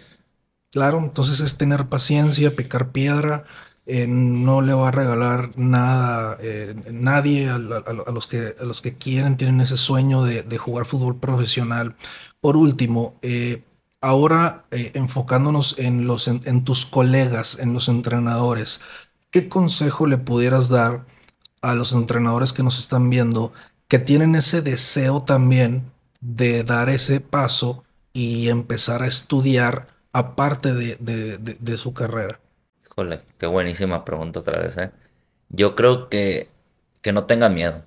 claro, 0.72 0.98
entonces 0.98 1.40
es 1.40 1.56
tener 1.56 1.86
paciencia, 1.86 2.56
picar 2.56 2.92
piedra, 2.92 3.44
eh, 3.90 4.06
no 4.06 4.62
le 4.62 4.74
va 4.74 4.90
a 4.90 4.92
regalar 4.92 5.52
nada, 5.56 6.38
eh, 6.42 6.76
nadie 6.92 7.50
a, 7.50 7.58
los 7.58 8.28
que, 8.28 8.54
a 8.60 8.64
los 8.66 8.82
que 8.82 8.98
quieren, 8.98 9.38
tienen 9.38 9.62
ese 9.62 9.78
sueño 9.78 10.24
de, 10.24 10.58
jugar 10.58 10.86
fútbol 10.86 11.20
profesional. 11.20 11.96
Por 12.42 12.58
último, 12.58 13.18
eh, 13.22 13.64
ahora 14.02 14.66
enfocándonos 14.72 15.76
en, 15.80 16.06
los, 16.06 16.28
en 16.28 16.64
tus 16.66 16.86
colegas, 16.86 17.58
en 17.60 17.74
los 17.74 17.88
entrenadores, 17.88 18.82
¿qué 19.32 19.48
consejo 19.48 20.06
le 20.06 20.18
pudieras 20.18 20.68
dar 20.68 21.06
a 21.62 21.74
los 21.74 21.94
entrenadores 21.94 22.52
que 22.52 22.64
nos 22.64 22.78
están 22.80 23.10
viendo 23.10 23.54
que 23.88 24.00
tienen 24.00 24.36
ese 24.36 24.62
deseo 24.62 25.24
también 25.24 25.92
de 26.20 26.64
dar 26.64 26.90
ese 26.90 27.22
paso 27.22 27.86
y 28.12 28.50
empezar 28.50 29.02
a 29.04 29.08
estudiar 29.08 29.88
aparte 30.12 30.74
de, 30.74 31.78
su 31.78 31.94
carrera? 31.94 32.42
Híjole, 32.98 33.22
qué 33.38 33.46
buenísima 33.46 34.04
pregunta 34.06 34.40
otra 34.40 34.60
vez. 34.60 34.76
¿eh? 34.78 34.90
Yo 35.50 35.76
creo 35.76 36.10
que, 36.10 36.50
que 37.02 37.14
no 37.14 37.26
tengan 37.26 37.54
miedo 37.54 37.86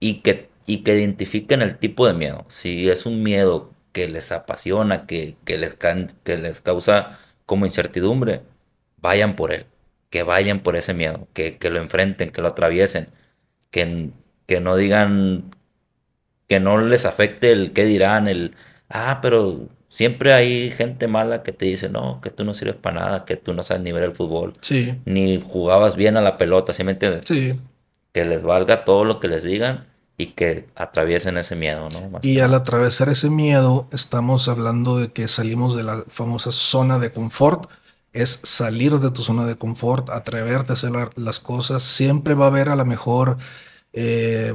y 0.00 0.22
que 0.22 0.50
y 0.66 0.82
que 0.82 0.94
identifiquen 0.98 1.62
el 1.62 1.78
tipo 1.78 2.06
de 2.06 2.14
miedo. 2.14 2.44
Si 2.48 2.90
es 2.90 3.06
un 3.06 3.22
miedo 3.22 3.72
que 3.92 4.08
les 4.08 4.32
apasiona, 4.32 5.06
que, 5.06 5.36
que, 5.44 5.56
les, 5.58 5.76
que 5.76 6.36
les 6.36 6.60
causa 6.60 7.18
como 7.46 7.66
incertidumbre, 7.66 8.42
vayan 8.98 9.36
por 9.36 9.52
él, 9.52 9.66
que 10.10 10.22
vayan 10.24 10.60
por 10.60 10.76
ese 10.76 10.94
miedo, 10.94 11.28
que, 11.34 11.58
que 11.58 11.70
lo 11.70 11.78
enfrenten, 11.80 12.30
que 12.32 12.42
lo 12.42 12.48
atraviesen, 12.48 13.08
que, 13.70 14.10
que 14.46 14.60
no 14.60 14.76
digan, 14.76 15.54
que 16.48 16.60
no 16.60 16.78
les 16.78 17.06
afecte 17.06 17.52
el 17.52 17.72
qué 17.72 17.84
dirán, 17.84 18.28
el, 18.28 18.56
ah, 18.88 19.20
pero 19.22 19.68
siempre 19.94 20.32
hay 20.32 20.72
gente 20.72 21.06
mala 21.06 21.44
que 21.44 21.52
te 21.52 21.66
dice, 21.66 21.88
no, 21.88 22.20
que 22.20 22.30
tú 22.30 22.44
no 22.44 22.52
sirves 22.52 22.74
para 22.74 23.00
nada, 23.00 23.24
que 23.24 23.36
tú 23.36 23.54
no 23.54 23.62
sabes 23.62 23.84
ni 23.84 23.92
ver 23.92 24.02
el 24.02 24.10
fútbol, 24.10 24.52
sí. 24.60 24.96
ni 25.04 25.40
jugabas 25.40 25.94
bien 25.94 26.16
a 26.16 26.20
la 26.20 26.36
pelota, 26.36 26.72
¿sí 26.72 26.82
me 26.82 26.92
entiendes? 26.92 27.24
Sí. 27.26 27.60
Que 28.12 28.24
les 28.24 28.42
valga 28.42 28.84
todo 28.84 29.04
lo 29.04 29.20
que 29.20 29.28
les 29.28 29.44
digan 29.44 29.86
y 30.18 30.32
que 30.32 30.66
atraviesen 30.74 31.38
ese 31.38 31.54
miedo, 31.54 31.86
¿no? 31.90 32.18
y 32.22 32.40
al 32.40 32.54
atravesar 32.54 33.08
ese 33.08 33.30
miedo, 33.30 33.86
estamos 33.92 34.48
hablando 34.48 34.98
de 34.98 35.12
que 35.12 35.28
salimos 35.28 35.76
de 35.76 35.84
la 35.84 36.02
famosa 36.08 36.50
zona 36.50 36.98
de 36.98 37.12
confort. 37.12 37.70
Es 38.12 38.38
salir 38.44 39.00
de 39.00 39.10
tu 39.10 39.22
zona 39.22 39.44
de 39.44 39.56
confort, 39.56 40.08
atreverte 40.08 40.72
a 40.72 40.74
hacer 40.74 40.92
las 41.16 41.40
cosas. 41.40 41.82
Siempre 41.82 42.34
va 42.34 42.44
a 42.44 42.48
haber 42.48 42.68
a 42.68 42.76
lo 42.76 42.84
mejor 42.84 43.38
eh, 43.92 44.54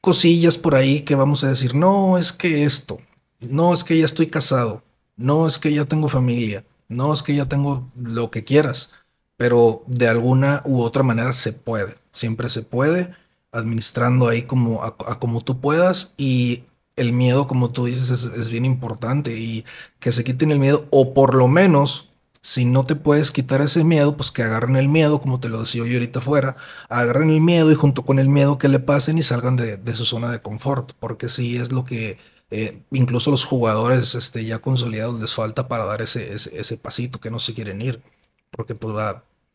cosillas 0.00 0.56
por 0.56 0.74
ahí 0.74 1.02
que 1.02 1.14
vamos 1.14 1.44
a 1.44 1.48
decir, 1.48 1.74
no, 1.74 2.16
es 2.16 2.32
que 2.32 2.64
esto, 2.64 3.00
no, 3.40 3.72
es 3.72 3.84
que 3.84 3.98
ya 3.98 4.04
estoy 4.04 4.28
casado, 4.28 4.82
no, 5.16 5.46
es 5.46 5.58
que 5.58 5.72
ya 5.72 5.84
tengo 5.84 6.08
familia, 6.08 6.64
no, 6.88 7.12
es 7.12 7.22
que 7.22 7.34
ya 7.34 7.46
tengo 7.46 7.90
lo 7.96 8.30
que 8.30 8.44
quieras, 8.44 8.92
pero 9.36 9.84
de 9.86 10.08
alguna 10.08 10.62
u 10.64 10.80
otra 10.82 11.02
manera 11.02 11.32
se 11.32 11.52
puede, 11.52 11.96
siempre 12.12 12.50
se 12.50 12.62
puede 12.62 13.12
administrando 13.52 14.28
ahí 14.28 14.42
como 14.42 14.82
a, 14.82 14.96
como 15.18 15.42
tú 15.42 15.60
puedas. 15.60 16.14
Y 16.16 16.64
el 16.96 17.12
miedo, 17.12 17.46
como 17.46 17.70
tú 17.70 17.86
dices, 17.86 18.10
es, 18.10 18.50
bien 18.50 18.64
importante. 18.64 19.38
Y 19.38 19.64
que 20.00 20.12
se 20.12 20.24
quiten 20.24 20.52
el 20.52 20.58
miedo 20.58 20.86
o 20.90 21.14
por 21.14 21.34
lo 21.34 21.48
menos, 21.48 22.10
si 22.40 22.64
no 22.64 22.84
te 22.86 22.96
puedes 22.96 23.32
quitar 23.32 23.60
ese 23.60 23.84
miedo, 23.84 24.16
pues 24.16 24.30
que 24.30 24.42
agarren 24.42 24.76
el 24.76 24.88
miedo, 24.88 25.20
como 25.20 25.40
te 25.40 25.48
lo 25.48 25.60
decía 25.60 25.84
yo 25.84 25.94
ahorita 25.94 26.20
afuera, 26.20 26.56
agarren 26.88 27.30
el 27.30 27.40
miedo 27.40 27.70
y 27.72 27.74
junto 27.74 28.04
con 28.04 28.18
el 28.18 28.28
miedo 28.28 28.58
que 28.58 28.68
le 28.68 28.78
pasen 28.80 29.18
y 29.18 29.22
salgan 29.22 29.56
de, 29.56 29.94
su 29.94 30.04
zona 30.04 30.30
de 30.30 30.40
confort, 30.40 30.92
porque 31.00 31.28
sí 31.28 31.56
es 31.56 31.72
lo 31.72 31.84
que 31.84 32.18
eh, 32.50 32.82
incluso 32.90 33.30
los 33.30 33.44
jugadores 33.44 34.14
este, 34.14 34.44
ya 34.44 34.58
consolidados 34.60 35.20
les 35.20 35.34
falta 35.34 35.68
para 35.68 35.84
dar 35.84 36.02
ese, 36.02 36.32
ese, 36.34 36.76
pasito 36.78 37.20
que 37.20 37.30
no 37.30 37.38
se 37.38 37.54
quieren 37.54 37.80
ir, 37.82 38.02
porque 38.50 38.74
pues 38.74 38.94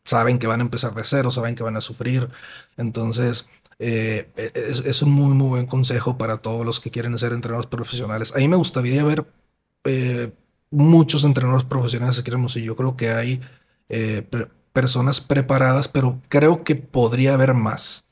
saben 0.04 0.38
que 0.38 0.46
van 0.46 0.60
a 0.60 0.64
empezar 0.64 0.94
de 0.94 1.04
cero, 1.04 1.30
saben 1.30 1.54
que 1.54 1.62
van 1.62 1.76
a 1.76 1.80
sufrir, 1.80 2.28
entonces 2.76 3.46
eh, 3.78 4.30
e, 4.36 4.52
es, 4.54 5.02
un 5.02 5.10
muy, 5.10 5.34
muy 5.34 5.48
buen 5.48 5.66
consejo 5.66 6.16
para 6.18 6.38
todos 6.38 6.64
los 6.64 6.80
que 6.80 6.90
quieren 6.90 7.18
ser 7.18 7.32
entrenadores 7.32 7.68
profesionales. 7.68 8.32
A 8.34 8.38
mí 8.38 8.48
me 8.48 8.56
gustaría 8.56 9.02
ver 9.04 9.26
eh, 9.84 10.32
muchos 10.70 11.24
entrenadores 11.24 11.64
profesionales 11.66 12.18
aquí 12.18 12.30
y 12.56 12.62
yo 12.62 12.76
creo 12.76 12.96
que 12.96 13.10
hay 13.10 13.40
eh, 13.88 14.26
personas 14.72 15.20
preparadas, 15.20 15.88
pero 15.88 16.20
creo 16.28 16.64
que 16.64 16.76
podría 16.76 17.34
haber 17.34 17.54
más 17.54 18.04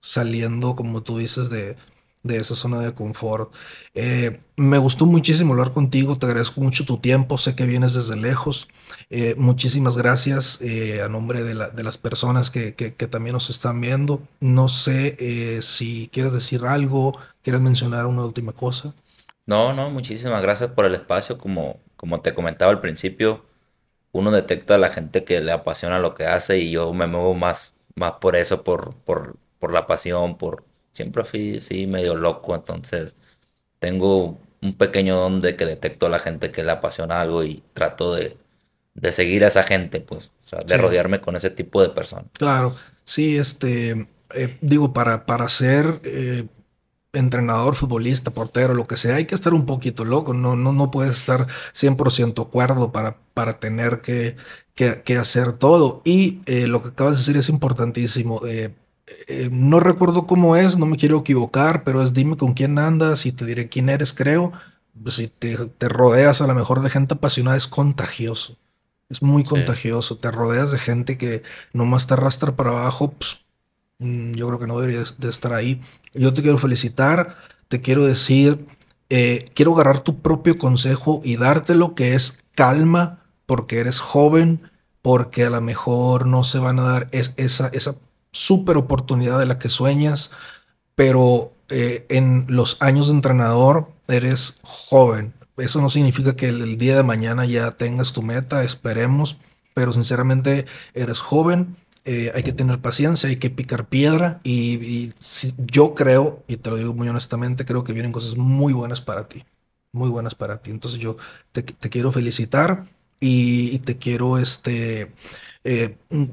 saliendo, 0.00 0.76
como 0.76 1.02
tú 1.02 1.18
dices, 1.18 1.50
de, 1.50 1.76
de 2.22 2.36
esa 2.36 2.54
zona 2.54 2.80
de 2.80 2.92
confort. 2.92 3.52
Eh, 3.94 4.40
me 4.56 4.78
gustó 4.78 5.06
muchísimo 5.06 5.52
hablar 5.52 5.72
contigo, 5.72 6.18
te 6.18 6.26
agradezco 6.26 6.60
mucho 6.60 6.84
tu 6.84 6.98
tiempo, 6.98 7.38
sé 7.38 7.54
que 7.54 7.64
vienes 7.64 7.94
desde 7.94 8.16
lejos. 8.16 8.68
Eh, 9.08 9.34
muchísimas 9.38 9.96
gracias 9.96 10.58
eh, 10.60 11.02
a 11.02 11.08
nombre 11.08 11.42
de, 11.42 11.54
la, 11.54 11.70
de, 11.70 11.82
las 11.82 11.98
personas 11.98 12.50
que, 12.50 12.74
que, 12.74 12.90
también 13.08 13.34
nos 13.34 13.48
están 13.50 13.80
viendo. 13.80 14.22
No 14.40 14.68
sé 14.68 15.60
si 15.62 16.10
quieres 16.12 16.32
decir 16.32 16.64
algo, 16.64 17.18
quieres 17.42 17.60
mencionar 17.60 18.06
una 18.06 18.24
última 18.24 18.52
cosa. 18.52 18.94
No, 19.46 19.72
no, 19.72 19.90
muchísimas 19.90 20.42
gracias 20.42 20.70
por 20.70 20.84
el 20.84 20.94
espacio. 20.94 21.38
Como, 21.38 21.80
como 21.96 22.18
te 22.18 22.34
comentaba 22.34 22.70
al 22.70 22.80
principio, 22.80 23.44
uno 24.12 24.30
detecta 24.30 24.74
a 24.74 24.78
la 24.78 24.90
gente 24.90 25.24
que 25.24 25.40
le 25.40 25.52
apasiona 25.52 25.98
lo 25.98 26.14
que 26.14 26.26
hace 26.26 26.58
y 26.58 26.70
yo 26.70 26.92
me 26.92 27.06
muevo 27.06 27.34
más, 27.34 27.74
más 27.94 28.12
por 28.20 28.36
eso, 28.36 28.62
por, 28.62 28.94
por, 29.04 29.36
por 29.58 29.72
la 29.72 29.86
pasión, 29.86 30.36
por 30.36 30.64
siempre 30.92 31.24
fui, 31.24 31.60
sí, 31.60 31.86
medio 31.86 32.14
loco, 32.16 32.54
entonces 32.54 33.14
tengo 33.78 34.38
un 34.62 34.74
pequeño 34.74 35.16
don 35.16 35.40
de 35.40 35.56
que 35.56 35.64
detecto 35.64 36.06
a 36.06 36.10
la 36.10 36.18
gente 36.18 36.50
que 36.50 36.64
le 36.64 36.72
apasiona 36.72 37.20
algo 37.20 37.44
y 37.44 37.62
trato 37.72 38.14
de, 38.14 38.36
seguir 39.10 39.44
a 39.44 39.48
esa 39.48 39.62
gente, 39.62 40.00
pues, 40.00 40.30
o 40.44 40.48
sea, 40.48 40.58
de 40.60 40.76
rodearme 40.76 41.20
con 41.20 41.36
ese 41.36 41.50
tipo 41.50 41.80
de 41.80 41.88
personas. 41.88 42.26
Claro, 42.34 42.76
sí, 43.04 43.38
este, 43.38 44.06
eh, 44.34 44.58
digo, 44.60 44.92
para, 44.92 45.24
para 45.24 45.48
ser 45.48 46.00
eh, 46.04 46.46
entrenador, 47.12 47.74
futbolista, 47.74 48.30
portero, 48.30 48.74
lo 48.74 48.86
que 48.86 48.96
sea, 48.96 49.16
hay 49.16 49.24
que 49.24 49.34
estar 49.34 49.54
un 49.54 49.66
poquito 49.66 50.04
loco, 50.04 50.34
no, 50.34 50.56
no, 50.56 50.72
no 50.72 50.90
puedes 50.90 51.12
estar 51.12 51.46
100% 51.72 52.50
cuerdo 52.50 52.92
para, 52.92 53.16
para 53.34 53.58
tener 53.58 54.00
que, 54.00 54.36
que, 54.74 55.16
hacer 55.16 55.52
todo. 55.52 56.02
Y 56.04 56.40
eh, 56.46 56.66
lo 56.66 56.82
que 56.82 56.88
acabas 56.88 57.14
de 57.14 57.18
decir 57.18 57.36
es 57.36 57.48
importantísimo. 57.48 58.42
Eh, 58.46 58.70
no 59.50 59.80
recuerdo 59.80 60.26
cómo 60.26 60.56
es, 60.56 60.76
no 60.76 60.86
me 60.86 60.96
quiero 60.96 61.18
equivocar, 61.18 61.84
pero 61.84 62.02
es 62.02 62.12
dime 62.12 62.36
con 62.36 62.54
quién 62.54 62.78
andas 62.78 63.26
y 63.26 63.32
te 63.32 63.44
diré 63.44 63.68
quién 63.68 63.88
eres, 63.88 64.12
creo. 64.12 64.52
Pues, 65.02 65.16
si 65.16 65.28
te, 65.28 65.56
rodeas 65.88 66.40
a 66.40 66.46
lo 66.46 66.54
mejor 66.54 66.82
de 66.82 66.90
gente 66.90 67.14
apasionada, 67.14 67.56
es 67.56 67.66
contagioso. 67.66 68.56
Es 69.08 69.22
muy 69.22 69.44
contagioso. 69.44 70.18
Te 70.18 70.30
rodeas 70.30 70.70
de 70.70 70.78
gente 70.78 71.18
que 71.18 71.42
nomás 71.72 72.06
te 72.06 72.14
arrastra 72.14 72.54
para 72.56 72.70
abajo, 72.70 73.12
pues, 73.12 73.38
mm, 73.98 74.32
yo 74.32 74.46
creo 74.46 74.58
que 74.58 74.66
no 74.66 74.78
deberías 74.78 75.18
de 75.18 75.30
estar 75.30 75.52
ahí. 75.52 75.80
Yo 76.14 76.32
te 76.34 76.42
quiero 76.42 76.58
felicitar, 76.58 77.36
te 77.68 77.80
quiero 77.80 78.04
decir, 78.04 78.66
eh, 79.08 79.48
quiero 79.54 79.74
agarrar 79.74 80.00
tu 80.00 80.20
propio 80.20 80.58
consejo 80.58 81.20
y 81.24 81.36
darte 81.36 81.74
lo 81.74 81.94
que 81.94 82.14
es 82.14 82.38
calma, 82.54 83.20
porque 83.46 83.80
eres 83.80 84.00
joven, 84.00 84.70
porque 85.02 85.44
a 85.46 85.50
lo 85.50 85.60
mejor 85.60 86.26
no 86.26 86.44
se 86.44 86.58
van 86.58 86.78
a 86.78 86.84
dar 86.84 87.08
esa, 87.12 87.68
esa 87.68 87.96
super 88.32 88.76
oportunidad 88.76 89.38
de 89.38 89.46
la 89.46 89.58
que 89.58 89.68
sueñas, 89.68 90.30
pero 90.94 91.52
eh, 91.68 92.06
en 92.08 92.46
los 92.48 92.76
años 92.80 93.08
de 93.08 93.14
entrenador 93.14 93.92
eres 94.08 94.58
joven. 94.62 95.34
Eso 95.56 95.80
no 95.80 95.88
significa 95.88 96.36
que 96.36 96.48
el, 96.48 96.78
día 96.78 96.96
de 96.96 97.02
mañana 97.02 97.44
ya 97.44 97.72
tengas 97.72 98.12
tu 98.12 98.22
meta, 98.22 98.64
esperemos, 98.64 99.36
pero 99.74 99.92
sinceramente 99.92 100.66
eres 100.94 101.20
joven, 101.20 101.76
eh, 102.04 102.32
hay 102.34 102.42
que 102.42 102.52
tener 102.52 102.80
paciencia, 102.80 103.28
hay 103.28 103.36
que 103.36 103.50
picar 103.50 103.86
piedra 103.88 104.40
y, 104.42 105.12
yo 105.58 105.94
creo, 105.94 106.42
y 106.48 106.56
te 106.56 106.70
lo 106.70 106.76
digo 106.76 106.94
muy 106.94 107.08
honestamente, 107.08 107.64
creo 107.64 107.84
que 107.84 107.92
vienen 107.92 108.12
cosas 108.12 108.36
muy 108.36 108.72
buenas 108.72 109.00
para 109.00 109.28
ti, 109.28 109.44
muy 109.92 110.08
buenas 110.08 110.34
para 110.34 110.62
ti. 110.62 110.70
Entonces 110.70 110.98
yo 110.98 111.16
te, 111.52 111.64
quiero 111.64 112.10
felicitar 112.10 112.84
y, 113.20 113.78
te 113.80 113.98
quiero, 113.98 114.38
este, 114.38 115.12
eh, 115.64 115.96
mm, 116.10 116.24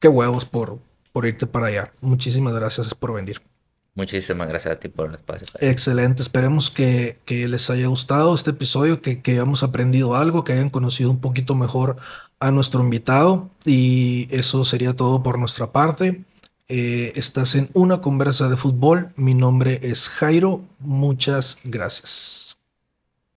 qué 0.00 0.08
huevos 0.08 0.44
por, 0.44 0.80
por 1.12 1.26
irte 1.26 1.46
para 1.46 1.66
allá. 1.66 1.92
Muchísimas 2.00 2.54
gracias 2.54 2.94
por 2.94 3.14
venir. 3.14 3.40
Muchísimas 3.94 4.48
gracias 4.48 4.74
a 4.74 4.80
ti 4.80 4.88
por 4.88 5.10
el 5.10 5.16
espacio. 5.16 5.46
Excelente, 5.60 6.22
esperemos 6.22 6.70
que, 6.70 7.18
les 7.26 7.68
haya 7.68 7.86
gustado 7.88 8.34
este 8.34 8.50
episodio, 8.50 9.02
que, 9.02 9.20
que 9.20 9.32
hayamos 9.32 9.62
aprendido 9.62 10.16
algo, 10.16 10.44
que 10.44 10.54
hayan 10.54 10.70
conocido 10.70 11.10
un 11.10 11.20
poquito 11.20 11.54
mejor 11.54 11.96
a 12.40 12.50
nuestro 12.50 12.82
invitado 12.82 13.50
y 13.64 14.28
eso 14.30 14.64
sería 14.64 14.96
todo 14.96 15.22
por 15.22 15.38
nuestra 15.38 15.72
parte. 15.72 16.24
Eh, 16.68 17.12
estás 17.16 17.54
en 17.54 17.68
una 17.74 18.00
conversa 18.00 18.48
de 18.48 18.56
fútbol, 18.56 19.12
mi 19.14 19.34
nombre 19.34 19.78
es 19.82 20.08
Jairo, 20.08 20.62
muchas 20.78 21.58
gracias. 21.64 22.51